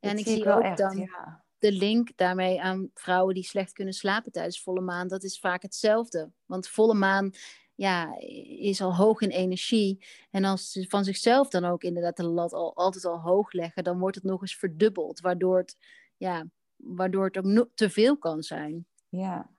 [0.00, 1.44] en ik zie, ook echt, dan ja.
[1.58, 5.08] de link daarmee aan vrouwen die slecht kunnen slapen tijdens volle maan.
[5.08, 6.30] Dat is vaak hetzelfde.
[6.46, 7.30] Want volle maan
[7.74, 8.18] ja,
[8.58, 10.04] is al hoog in energie.
[10.30, 13.84] En als ze van zichzelf dan ook inderdaad de lat al, altijd al hoog leggen,
[13.84, 15.20] dan wordt het nog eens verdubbeld.
[15.20, 15.76] Waardoor het,
[16.16, 18.86] ja, waardoor het ook te veel kan zijn.
[19.16, 19.50] Ja,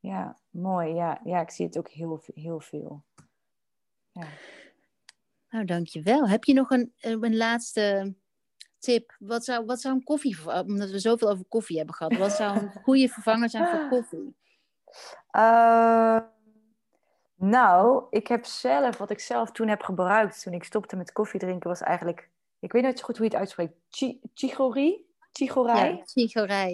[0.00, 0.94] ja, mooi.
[0.94, 3.04] Ja, ja ik zie het ook heel, heel veel.
[4.12, 4.26] Ja.
[5.50, 6.28] Nou, dankjewel.
[6.28, 8.14] Heb je nog een, een laatste
[8.78, 9.16] tip?
[9.18, 12.58] Wat zou, wat zou een koffie, omdat we zoveel over koffie hebben gehad, wat zou
[12.58, 14.34] een goede vervanger zijn voor koffie?
[15.36, 16.20] Uh,
[17.34, 21.40] nou, ik heb zelf, wat ik zelf toen heb gebruikt toen ik stopte met koffie
[21.40, 23.74] drinken, was eigenlijk, ik weet niet zo goed hoe je het uitspreekt,
[24.34, 25.06] Chigori?
[25.32, 26.04] Chigorij?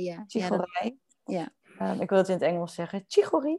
[0.01, 0.25] Ja, ja.
[0.27, 0.99] Chigorij.
[1.25, 1.53] Ja.
[1.81, 3.05] Um, ik wil het in het Engels zeggen.
[3.07, 3.57] Chicory.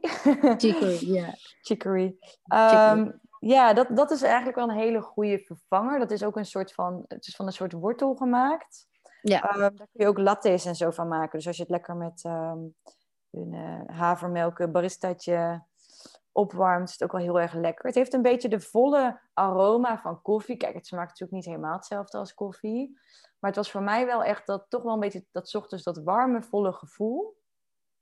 [0.56, 1.34] Chicory, ja.
[1.62, 2.16] Chicory.
[2.54, 5.98] Um, ja, dat, dat is eigenlijk wel een hele goede vervanger.
[5.98, 8.88] Dat is ook een soort van, het is van een soort wortel gemaakt.
[9.22, 9.54] Ja.
[9.54, 11.38] Um, daar kun je ook lattes en zo van maken.
[11.38, 12.74] Dus als je het lekker met een
[13.52, 15.62] uh, havermelk, baristaatje
[16.32, 17.86] opwarmt, is het ook wel heel erg lekker.
[17.86, 20.56] Het heeft een beetje de volle aroma van koffie.
[20.56, 22.98] Kijk, het smaakt natuurlijk niet helemaal hetzelfde als koffie.
[23.38, 26.02] Maar het was voor mij wel echt dat, toch wel een beetje dat ochtends dat
[26.02, 27.38] warme, volle gevoel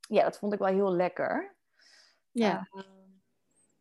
[0.09, 1.57] ja, dat vond ik wel heel lekker.
[2.31, 2.69] Ja.
[2.73, 2.83] Uh,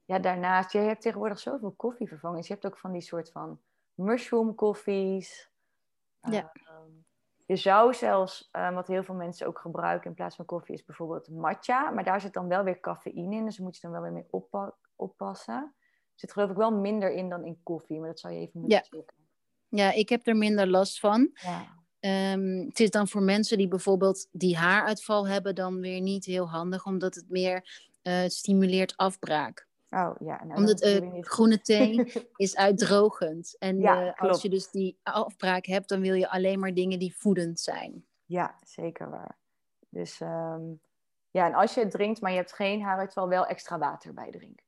[0.05, 2.47] ja, daarnaast, je hebt tegenwoordig zoveel koffievervangers.
[2.47, 3.61] Je hebt ook van die soort van
[3.93, 5.51] mushroom koffies.
[6.21, 6.51] Ja.
[6.53, 6.78] Uh,
[7.45, 10.86] je zou zelfs, uh, wat heel veel mensen ook gebruiken in plaats van koffie, is
[10.86, 11.89] bijvoorbeeld matcha.
[11.89, 14.11] Maar daar zit dan wel weer cafeïne in, dus daar moet je dan wel weer
[14.11, 15.53] mee oppa oppassen.
[15.53, 18.59] Er zit geloof ik wel minder in dan in koffie, maar dat zou je even
[18.59, 18.84] moeten ja.
[18.84, 19.15] checken.
[19.67, 21.30] Ja, ik heb er minder last van.
[21.34, 21.75] Ja.
[22.07, 26.49] Um, het is dan voor mensen die bijvoorbeeld die haaruitval hebben, dan weer niet heel
[26.49, 29.67] handig, omdat het meer uh, stimuleert afbraak.
[29.89, 33.55] Oh ja, nou, omdat uh, groene thee is uitdrogend.
[33.59, 36.99] En ja, uh, als je dus die afbraak hebt, dan wil je alleen maar dingen
[36.99, 38.05] die voedend zijn.
[38.25, 39.37] Ja, zeker waar.
[39.89, 40.81] Dus um,
[41.31, 44.31] ja, en als je het drinkt, maar je hebt geen haaruitval, wel extra water bij
[44.31, 44.65] drinken.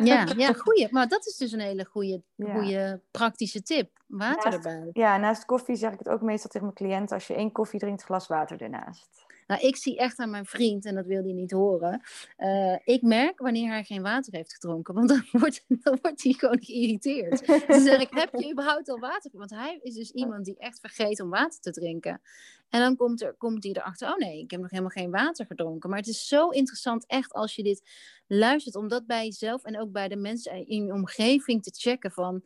[0.12, 0.88] Ja, ja goeie.
[0.90, 3.90] Maar dat is dus een hele goede, goede praktische tip.
[4.06, 4.90] Water naast, erbij.
[4.92, 7.16] Ja, naast koffie zeg ik het ook meestal tegen mijn cliënten.
[7.16, 9.24] Als je één koffie drinkt, glas water ernaast.
[9.52, 12.02] Nou, ik zie echt aan mijn vriend, en dat wil hij niet horen.
[12.38, 14.94] Uh, ik merk wanneer hij geen water heeft gedronken.
[14.94, 17.46] Want dan wordt, dan wordt hij gewoon geïrriteerd.
[17.46, 19.30] dan zeg ik, heb je überhaupt al water?
[19.32, 22.20] Want hij is dus iemand die echt vergeet om water te drinken.
[22.68, 25.46] En dan komt, er, komt hij erachter, oh nee, ik heb nog helemaal geen water
[25.46, 25.90] gedronken.
[25.90, 27.90] Maar het is zo interessant echt als je dit
[28.26, 28.76] luistert.
[28.76, 32.42] Om dat bij jezelf en ook bij de mensen in je omgeving te checken van...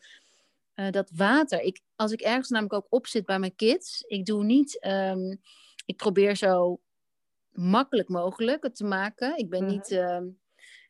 [0.74, 1.60] Uh, dat water.
[1.60, 5.40] Ik, als ik ergens namelijk ook op zit bij mijn kids, ik doe niet, um,
[5.86, 6.80] ik probeer zo
[7.56, 9.38] makkelijk mogelijk het te maken.
[9.38, 9.76] Ik ben mm -hmm.
[9.76, 10.20] niet, uh,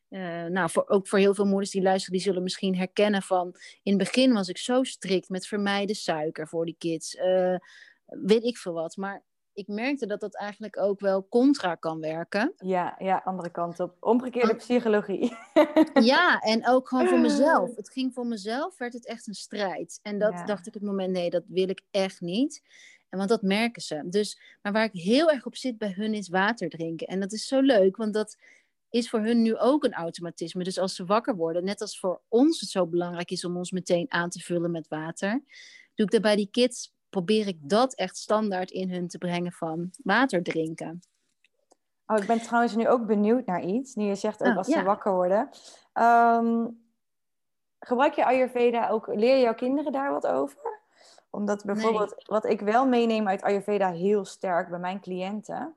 [0.09, 3.55] uh, nou, voor, ook voor heel veel moeders die luisteren, die zullen misschien herkennen van,
[3.83, 7.57] in het begin was ik zo strikt met vermijden suiker voor die kids, uh,
[8.07, 8.97] weet ik veel wat.
[8.97, 9.25] Maar
[9.57, 12.55] ik merkte dat dat eigenlijk ook wel contra kan werken.
[12.57, 13.97] Ja, ja andere kant op.
[14.01, 15.37] Omgekeerde psychologie.
[16.13, 17.75] ja, en ook gewoon voor mezelf.
[17.77, 19.99] Het ging voor mezelf, werd het echt een strijd.
[20.03, 20.45] En dat ja.
[20.45, 22.63] dacht ik op het moment, nee, dat wil ik echt niet.
[23.17, 24.03] En want dat merken ze.
[24.05, 27.07] Dus, maar waar ik heel erg op zit bij hun is water drinken.
[27.07, 28.37] En dat is zo leuk, want dat
[28.91, 30.65] is voor hun nu ook een automatisme.
[30.65, 33.71] Dus als ze wakker worden, net als voor ons het zo belangrijk is om ons
[33.71, 35.31] meteen aan te vullen met water,
[35.95, 39.53] doe ik dat bij die kids, probeer ik dat echt standaard in hun te brengen
[39.53, 41.01] van water drinken.
[42.07, 43.95] Oh, ik ben trouwens nu ook benieuwd naar iets.
[43.95, 44.79] Nu je zegt ook oh, als ja.
[44.79, 45.49] ze wakker worden.
[45.95, 46.85] Um,
[47.79, 50.85] gebruik je Ayurveda ook, leer je jouw kinderen daar wat over?
[51.31, 55.77] Omdat bijvoorbeeld, wat ik wel meeneem uit Ayurveda heel sterk bij mijn cliënten,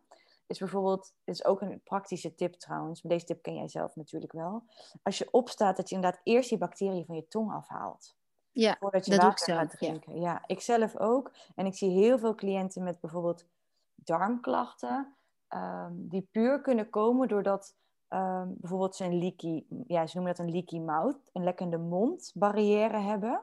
[0.50, 3.96] is bijvoorbeeld, dit is ook een praktische tip trouwens, maar deze tip ken jij zelf
[3.96, 4.64] natuurlijk wel.
[5.04, 8.16] Als je opstaat, dat je inderdaad eerst die bacteriën van je tong afhaalt.
[8.52, 9.78] Ja, voordat je dat doe water ik gaat ja.
[9.78, 10.20] drinken.
[10.20, 10.44] Ja.
[10.46, 11.32] ik zelf ook.
[11.56, 13.46] En ik zie heel veel cliënten met bijvoorbeeld
[13.96, 15.16] darmklachten,
[15.48, 17.76] ehm, die puur kunnen komen doordat
[18.08, 22.98] ehm, bijvoorbeeld ze een leaky, ja, ze noemen dat een leaky mouth, een lekkende mondbarrière
[22.98, 23.42] hebben.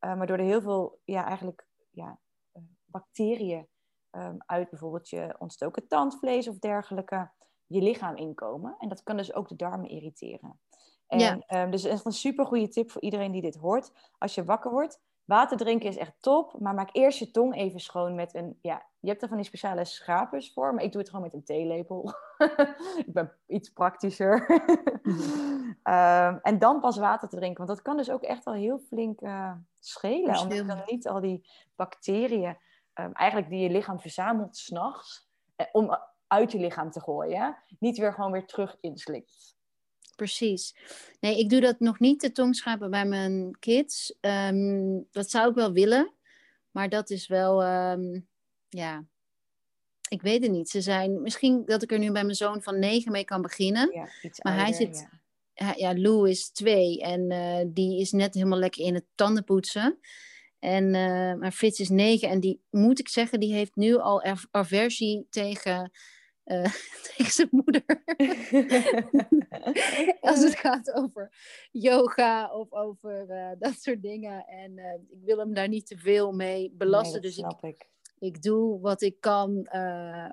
[0.00, 2.20] Uh, waardoor er heel veel, ja, eigenlijk, ja,
[2.52, 3.68] eh, bacteriën
[4.10, 7.30] ehm, uit bijvoorbeeld je ontstoken tandvlees of dergelijke
[7.66, 8.76] je lichaam inkomen.
[8.78, 10.60] En dat kan dus ook de darmen irriteren.
[11.06, 11.38] En, Ja.
[11.46, 13.92] ehm, dus dat is een super goede tip voor iedereen die dit hoort.
[14.18, 16.60] Als je wakker wordt, water drinken is echt top.
[16.60, 18.58] Maar maak eerst je tong even schoon met een...
[18.62, 20.74] Ja, je hebt er van die speciale schrapers voor.
[20.74, 22.12] Maar ik doe het gewoon met een theelepel.
[23.06, 24.46] ik ben iets praktischer.
[25.82, 27.66] Ehm, en dan pas water te drinken.
[27.66, 30.38] Want dat kan dus ook echt wel heel flink eh, schelen.
[30.38, 32.56] Omdat dan niet al die bacteriën...
[32.92, 35.28] ehm, eigenlijk die je lichaam verzamelt s'nachts...
[35.56, 37.56] eh, om uit je lichaam te gooien...
[37.78, 39.57] niet weer gewoon weer terug inslikt.
[40.18, 40.74] Precies.
[41.20, 44.14] Nee, ik doe dat nog niet, de tongschrapen bij mijn kids.
[44.20, 46.12] Ehm, dat zou ik wel willen.
[46.70, 48.20] Maar dat is wel, ehm,
[48.68, 49.04] ja,
[50.08, 50.68] ik weet het niet.
[50.68, 53.90] Ze zijn, misschien dat ik er nu bij mijn zoon van negen mee kan beginnen.
[53.92, 54.08] Ja,
[54.42, 55.08] Maar hij zit-
[55.76, 55.94] ja.
[55.98, 59.98] Lou is twee en eh, die is net helemaal lekker in het tandenpoetsen.
[60.58, 64.22] En eh maar Frits is negen en die, moet ik zeggen, die heeft nu al
[64.22, 65.90] er- aversie tegen,
[66.48, 66.72] eh,
[67.16, 67.84] tegen zijn moeder.
[70.20, 71.32] Als het gaat over
[71.70, 74.46] yoga of over eh, dat soort dingen.
[74.46, 77.20] En eh, ik wil hem daar niet te veel mee belasten.
[77.20, 77.88] Nee, dus ik, ik.
[78.18, 79.68] ik doe wat ik kan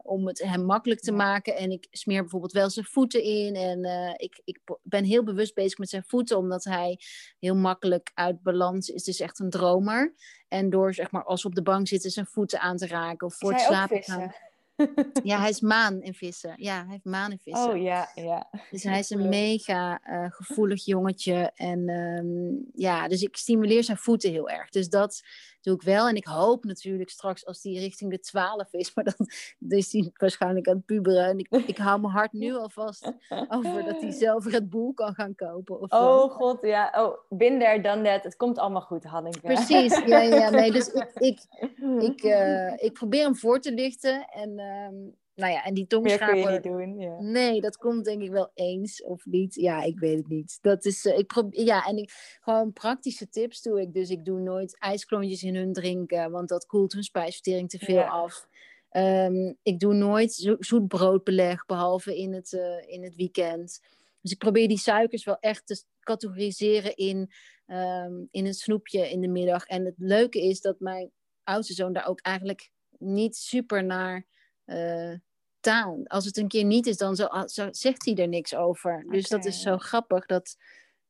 [0.03, 1.18] om het hem makkelijk te Ja.
[1.18, 1.55] maken.
[1.55, 3.55] En ik smeer bijvoorbeeld wel zijn voeten in.
[3.55, 3.84] En
[4.18, 6.99] ik, ik ben heel bewust bezig met zijn voeten, omdat hij
[7.39, 9.03] heel makkelijk uit balans is.
[9.03, 10.16] Dus echt een dromer.
[10.47, 13.28] En door, zeg maar, als we op de bank zitten, zijn voeten aan te raken
[13.28, 14.34] of voor Is het slapen gaan.
[15.23, 16.53] Ja, hij is maan in vissen.
[16.57, 17.69] Ja, hij heeft maan in vissen.
[17.69, 18.49] Oh ja, ja.
[18.71, 21.51] Dus hij is een mega eh, gevoelig jongetje.
[21.55, 24.69] En ehm, ja, dus ik stimuleer zijn voeten heel erg.
[24.69, 25.23] Dus dat
[25.66, 26.07] doe ik wel.
[26.07, 28.91] En ik hoop natuurlijk straks als hij richting de 12 is.
[28.95, 29.28] Maar dan,
[29.59, 31.26] dan is hij waarschijnlijk aan het puberen.
[31.26, 33.11] En ik, ik hou mijn hart nu alvast
[33.49, 35.80] over dat hij zelf Red Bull kan gaan kopen.
[35.80, 35.91] Of.
[35.91, 36.93] Oh god, ja.
[36.95, 38.24] Oh, there, done that.
[38.24, 39.39] Het komt allemaal goed, Hanneke.
[39.39, 40.49] Precies, ja, ja, ja.
[40.49, 41.39] Nee, dus ik, ik,
[42.09, 44.28] ik, eh, ik probeer hem voor te lichten.
[44.28, 44.95] En, ehm,
[45.36, 47.19] nou ja, en die Meer kun je niet doen, ja.
[47.19, 49.55] Nee, dat komt denk ik wel eens of niet.
[49.55, 50.57] Ja, ik weet het niet.
[50.61, 53.93] Dat is, eh, ik probeer, ja, en ik, gewoon praktische tips doe ik.
[53.93, 57.95] Dus ik doe nooit ijsklontjes in hun drinken, want dat koelt hun spijsvertering te veel
[57.95, 58.07] Ja.
[58.09, 58.47] af.
[58.89, 63.79] Ehm, ik doe nooit zo, zoet broodbeleg, behalve in het, eh, in het weekend.
[64.21, 67.31] Dus ik probeer die suikers wel echt te categoriseren in,
[67.65, 69.65] ehm, in een snoepje in de middag.
[69.65, 71.11] En het leuke is dat mijn
[71.43, 74.25] oudste zoon daar ook eigenlijk niet super naar
[74.66, 75.13] eh,
[75.59, 76.07] taan.
[76.07, 79.05] Als het een keer niet is, dan zo, zo zegt hij er niks over.
[79.09, 80.26] Dus dat is zo grappig.
[80.26, 80.55] Dat,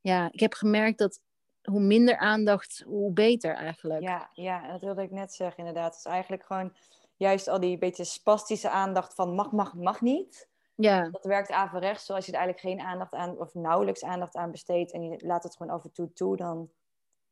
[0.02, 1.20] ja, ik heb gemerkt dat
[1.62, 4.02] hoe minder aandacht, hoe beter eigenlijk.
[4.02, 5.96] Ja, ja, dat wilde ik net zeggen inderdaad.
[5.96, 6.74] Het is eigenlijk gewoon
[7.16, 10.50] juist al die beetje spastische aandacht van mag, mag, mag niet.
[10.76, 11.10] ja.
[11.10, 12.06] Dat werkt averechts.
[12.06, 15.44] Zoals je er eigenlijk geen aandacht aan, of nauwelijks aandacht aan besteedt en je laat
[15.44, 16.72] het gewoon af en toe toe, dan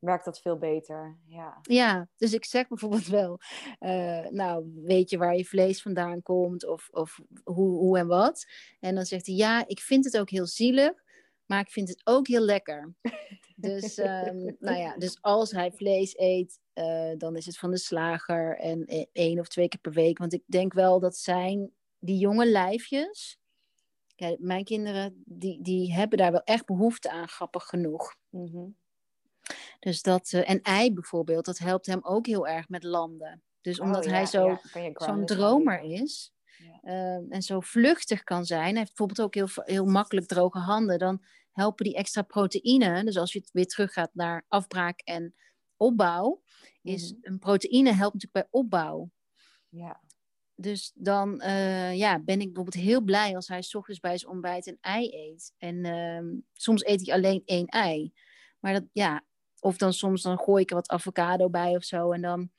[0.03, 1.17] werkt dat veel beter.
[1.25, 1.59] Ja.
[1.61, 3.39] Ja, dus ik zeg bijvoorbeeld wel,
[3.79, 8.45] eh, nou, weet je waar je vlees vandaan komt of, of hoe, hoe en wat?
[8.79, 11.03] En dan zegt hij, ja, ik vind het ook heel zielig,
[11.45, 12.95] maar ik vind het ook heel lekker.
[13.55, 17.77] Dus, ehm, nou ja, dus als hij vlees eet, eh, dan is het van de
[17.77, 20.17] slager en e- één of twee keer per week.
[20.17, 23.39] Want ik denk wel dat zijn, die jonge lijfjes,
[24.15, 28.15] kijk, mijn kinderen, die, die hebben daar wel echt behoefte aan, grappig genoeg.
[28.29, 28.65] Mhm.
[29.83, 33.43] Dus dat, eh, en ei bijvoorbeeld, dat helpt hem ook heel erg met landen.
[33.61, 34.59] Dus omdat Oh, hij ja, zo, ja,
[34.93, 36.33] zo'n dromer is
[36.81, 40.99] ehm, en zo vluchtig kan zijn, hij heeft bijvoorbeeld ook heel, heel makkelijk droge handen,
[40.99, 45.35] dan helpen die extra proteïnen, dus als je weer teruggaat naar afbraak en
[45.77, 46.41] opbouw,
[46.81, 47.19] is Mhm.
[47.21, 49.11] een proteïne helpt natuurlijk bij opbouw.
[49.69, 50.01] Ja.
[50.55, 54.31] Dus dan eh, ja, ben ik bijvoorbeeld heel blij als hij 's ochtends bij zijn
[54.31, 55.53] ontbijt een ei eet.
[55.57, 58.13] En ehm, soms eet hij alleen één ei.
[58.59, 59.23] Maar dat, ja,
[59.63, 62.11] of dan soms dan gooi ik er wat avocado bij of zo.
[62.11, 62.51] En dan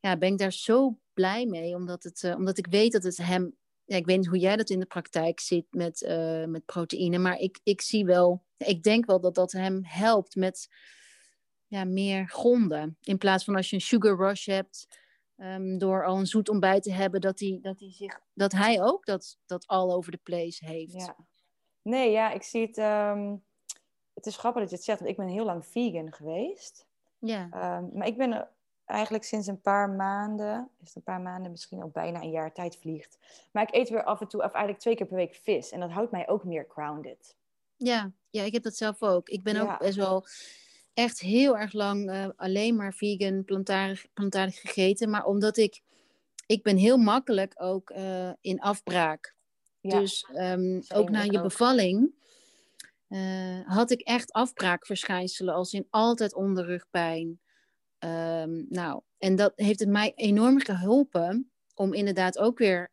[0.00, 3.16] ja, ben ik daar zo blij mee, omdat, het, eh, omdat ik weet dat het
[3.16, 3.58] hem.
[3.84, 7.18] Ja, ik weet niet hoe jij dat in de praktijk ziet met, eh, met proteïne,
[7.18, 10.68] maar ik, ik zie wel, ik denk wel dat dat hem helpt met
[11.66, 12.96] ja, meer gronden.
[13.00, 14.86] In plaats van als je een sugar rush hebt,
[15.36, 18.82] ehm, door al een zoet ontbijt te hebben, dat hij, dat hij, zich, dat hij
[18.82, 20.92] ook dat, dat all over the place heeft.
[20.92, 21.16] Ja.
[21.82, 22.78] Nee, ja, ik zie het.
[22.78, 23.36] ehm,
[24.24, 26.86] het is grappig dat je het zegt, want ik ben heel lang vegan geweest.
[27.18, 27.48] Ja.
[27.50, 28.48] Ehm, maar ik ben
[28.84, 32.52] eigenlijk sinds een paar maanden, is het een paar maanden, misschien al bijna een jaar
[32.52, 33.18] tijd vliegt.
[33.52, 35.70] Maar ik eet weer af en toe, of eigenlijk twee keer per week vis.
[35.70, 37.36] En dat houdt mij ook meer grounded.
[37.76, 39.28] Ja, ja ik heb dat zelf ook.
[39.28, 39.60] Ik ben Ja.
[39.62, 40.26] ook best wel
[40.94, 45.10] echt heel erg lang eh, alleen maar vegan, plantaardig, plantaardig gegeten.
[45.10, 45.80] Maar omdat ik,
[46.46, 49.34] ik ben heel makkelijk ook eh, in afbraak.
[49.80, 49.98] Ja.
[49.98, 51.42] Dus ehm, ook na je ook.
[51.42, 52.14] bevalling
[53.10, 57.40] eh, had ik echt afbraakverschijnselen, als in altijd onderrugpijn.
[57.98, 62.90] Ehm, nou, en dat heeft het mij enorm geholpen om inderdaad ook weer,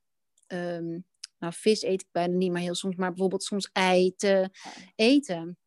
[0.48, 1.00] ehm,
[1.40, 4.50] nou vis eet ik bijna niet, maar heel soms, maar bijvoorbeeld soms ei te
[4.96, 5.58] eten.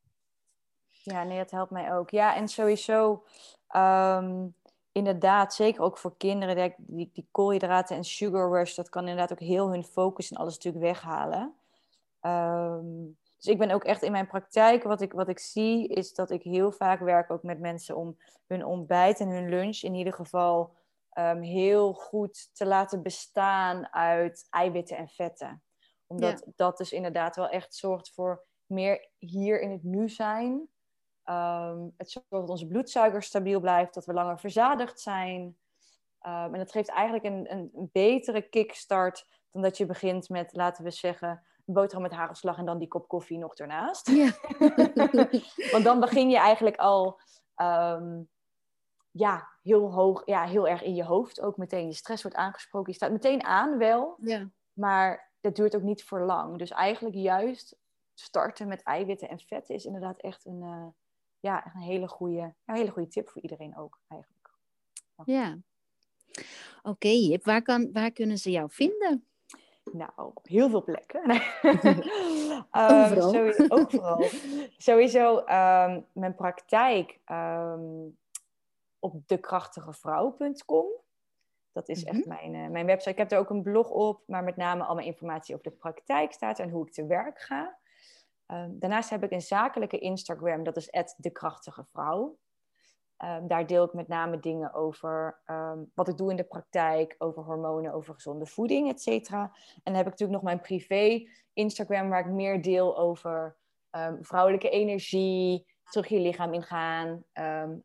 [0.89, 2.11] Ja, nee, dat helpt mij ook.
[2.11, 3.25] Ja, en sowieso,
[3.67, 4.49] ehm,
[4.93, 9.33] inderdaad, zeker ook voor kinderen, die, die, die koolhydraten en sugar rush, dat kan inderdaad
[9.33, 11.55] ook heel hun focus en alles natuurlijk weghalen.
[13.41, 16.31] Dus ik ben ook echt in mijn praktijk, wat ik, wat ik zie, is dat
[16.31, 18.17] ik heel vaak werk ook met mensen om
[18.47, 20.77] hun ontbijt en hun lunch in ieder geval
[21.11, 25.63] ehm, heel goed te laten bestaan uit eiwitten en vetten.
[26.07, 30.69] Omdat dat dus inderdaad wel echt zorgt voor meer hier in het nu zijn.
[31.25, 35.59] Ehm, het zorgt dat onze bloedsuiker stabiel blijft, dat we langer verzadigd zijn.
[36.21, 40.53] Ehm, en dat geeft eigenlijk een, een, een betere kickstart dan dat je begint met,
[40.53, 44.11] laten we zeggen, boterham met hagelslag en dan die kop koffie nog ernaast.
[44.11, 44.31] Ja.
[45.73, 47.21] Want dan begin je eigenlijk al
[47.55, 48.23] ehm,
[49.11, 51.41] ja, heel hoog, ja, heel erg in je hoofd.
[51.41, 52.91] Ook meteen je stress wordt aangesproken.
[52.91, 54.51] Je staat meteen aan wel, ja.
[54.73, 56.59] maar dat duurt ook niet voor lang.
[56.59, 57.77] Dus eigenlijk juist
[58.15, 60.87] starten met eiwitten en vetten is inderdaad echt een, eh,
[61.41, 64.51] ja, een hele goede, een hele goede tip voor iedereen ook eigenlijk.
[65.25, 65.59] Ja.
[66.83, 69.30] Oké, Jip, waar, kan, waar kunnen ze jou vinden?
[69.93, 71.23] Nou, op heel veel plekken.
[71.63, 72.67] Overal.
[72.71, 74.25] Ehm, sowieso, overal.
[74.79, 78.09] Sowieso ehm, mijn praktijk ehm,
[78.99, 80.87] op dekrachtigevrouw.com.
[81.73, 82.29] Dat is echt Mhm.
[82.29, 83.11] mijn, eh, mijn website.
[83.11, 85.77] Ik heb er ook een blog op, maar met name al mijn informatie over de
[85.77, 87.79] praktijk staat en hoe ik te werk ga.
[88.71, 92.37] Daarnaast heb ik een zakelijke Instagram, dat is @dekrachtigevrouw.
[93.21, 97.15] Ehm, daar deel ik met name dingen over ehm, wat ik doe in de praktijk,
[97.19, 99.43] over hormonen, over gezonde voeding, et cetera.
[99.75, 103.57] En dan heb ik natuurlijk nog mijn privé Instagram, waar ik meer deel over
[103.91, 107.25] ehm, vrouwelijke energie, terug je lichaam ingaan,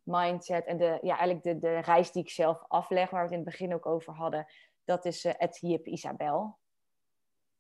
[0.03, 3.39] mindset en de, ja, eigenlijk de, de reis die ik zelf afleg, waar we het
[3.39, 4.45] in het begin ook over hadden.
[4.83, 6.57] Dat is uh, Jip Isabel.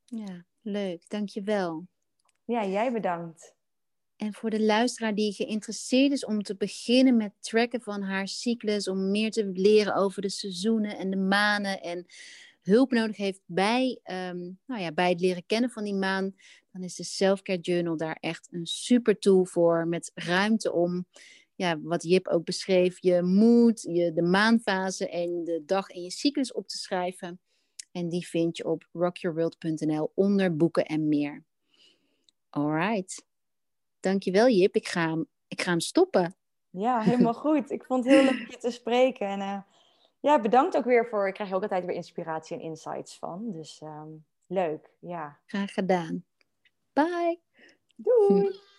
[0.05, 1.09] Ja, leuk.
[1.09, 1.87] Dankjewel.
[2.43, 3.54] Ja, jij bedankt.
[4.15, 8.87] En voor de luisteraar die geïnteresseerd is om te beginnen met tracken van haar cyclus,
[8.87, 12.05] om meer te leren over de seizoenen en de manen en
[12.61, 16.35] hulp nodig heeft bij, ehm, nou ja, bij het leren kennen van die maan,
[16.71, 21.05] dan is de Selfcare Journal daar echt een super tool voor met ruimte om,
[21.55, 26.11] ja, wat Jip ook beschreef, je moed, je, de maanfase en de dag in je
[26.11, 27.39] cyclus op te schrijven.
[27.91, 31.43] En die vind je op rockyourworld.nl onder boeken en meer.
[32.49, 33.25] Alright.
[34.05, 34.75] Dankjewel Jip.
[34.75, 36.35] Ik ga, hem, ik ga hem stoppen.
[36.69, 37.71] Ja, helemaal goed.
[37.71, 39.27] Ik vond het heel leuk je te spreken.
[39.27, 39.61] En uh,
[40.19, 41.27] ja, bedankt ook weer voor...
[41.27, 43.51] Ik krijg ook altijd weer inspiratie en insights van.
[43.51, 45.39] Dus um, leuk, ja.
[45.45, 46.25] Graag gedaan.
[46.93, 47.39] Bye.
[47.95, 48.59] Doei.